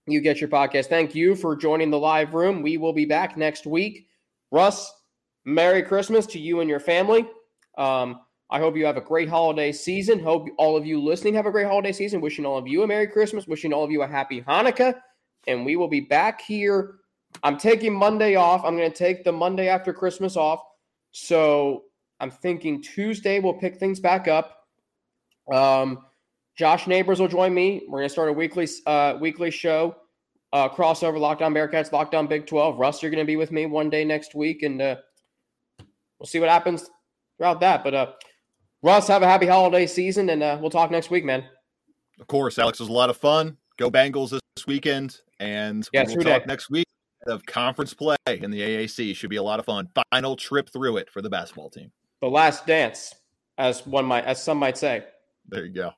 [0.06, 0.86] you get your podcast.
[0.86, 2.62] Thank you for joining the live room.
[2.62, 4.06] We will be back next week.
[4.52, 4.92] Russ,
[5.44, 7.28] Merry Christmas to you and your family.
[7.76, 8.20] Um,
[8.50, 10.18] I hope you have a great holiday season.
[10.18, 12.20] Hope all of you listening have a great holiday season.
[12.20, 13.46] Wishing all of you a Merry Christmas.
[13.46, 14.94] Wishing all of you a Happy Hanukkah.
[15.46, 16.96] And we will be back here.
[17.44, 18.64] I'm taking Monday off.
[18.64, 20.60] I'm going to take the Monday after Christmas off.
[21.12, 21.84] So
[22.18, 24.66] I'm thinking Tuesday we'll pick things back up.
[25.52, 26.06] Um,
[26.56, 27.82] Josh Neighbors will join me.
[27.88, 29.96] We're going to start a weekly uh, weekly show,
[30.52, 32.78] uh, crossover Locked On Bearcats, Locked On Big 12.
[32.78, 34.96] Russ, you're going to be with me one day next week, and uh,
[36.18, 36.90] we'll see what happens
[37.38, 37.82] throughout that.
[37.82, 38.12] But uh,
[38.82, 41.44] Russ, have a happy holiday season, and uh, we'll talk next week, man.
[42.18, 43.58] Of course, Alex was a lot of fun.
[43.78, 46.44] Go Bengals this weekend, and yeah, we'll talk day.
[46.46, 46.86] next week
[47.26, 49.14] of conference play in the AAC.
[49.14, 49.88] Should be a lot of fun.
[50.10, 51.92] Final trip through it for the basketball team.
[52.22, 53.14] The last dance,
[53.58, 55.04] as one might, as some might say.
[55.48, 55.92] There you go.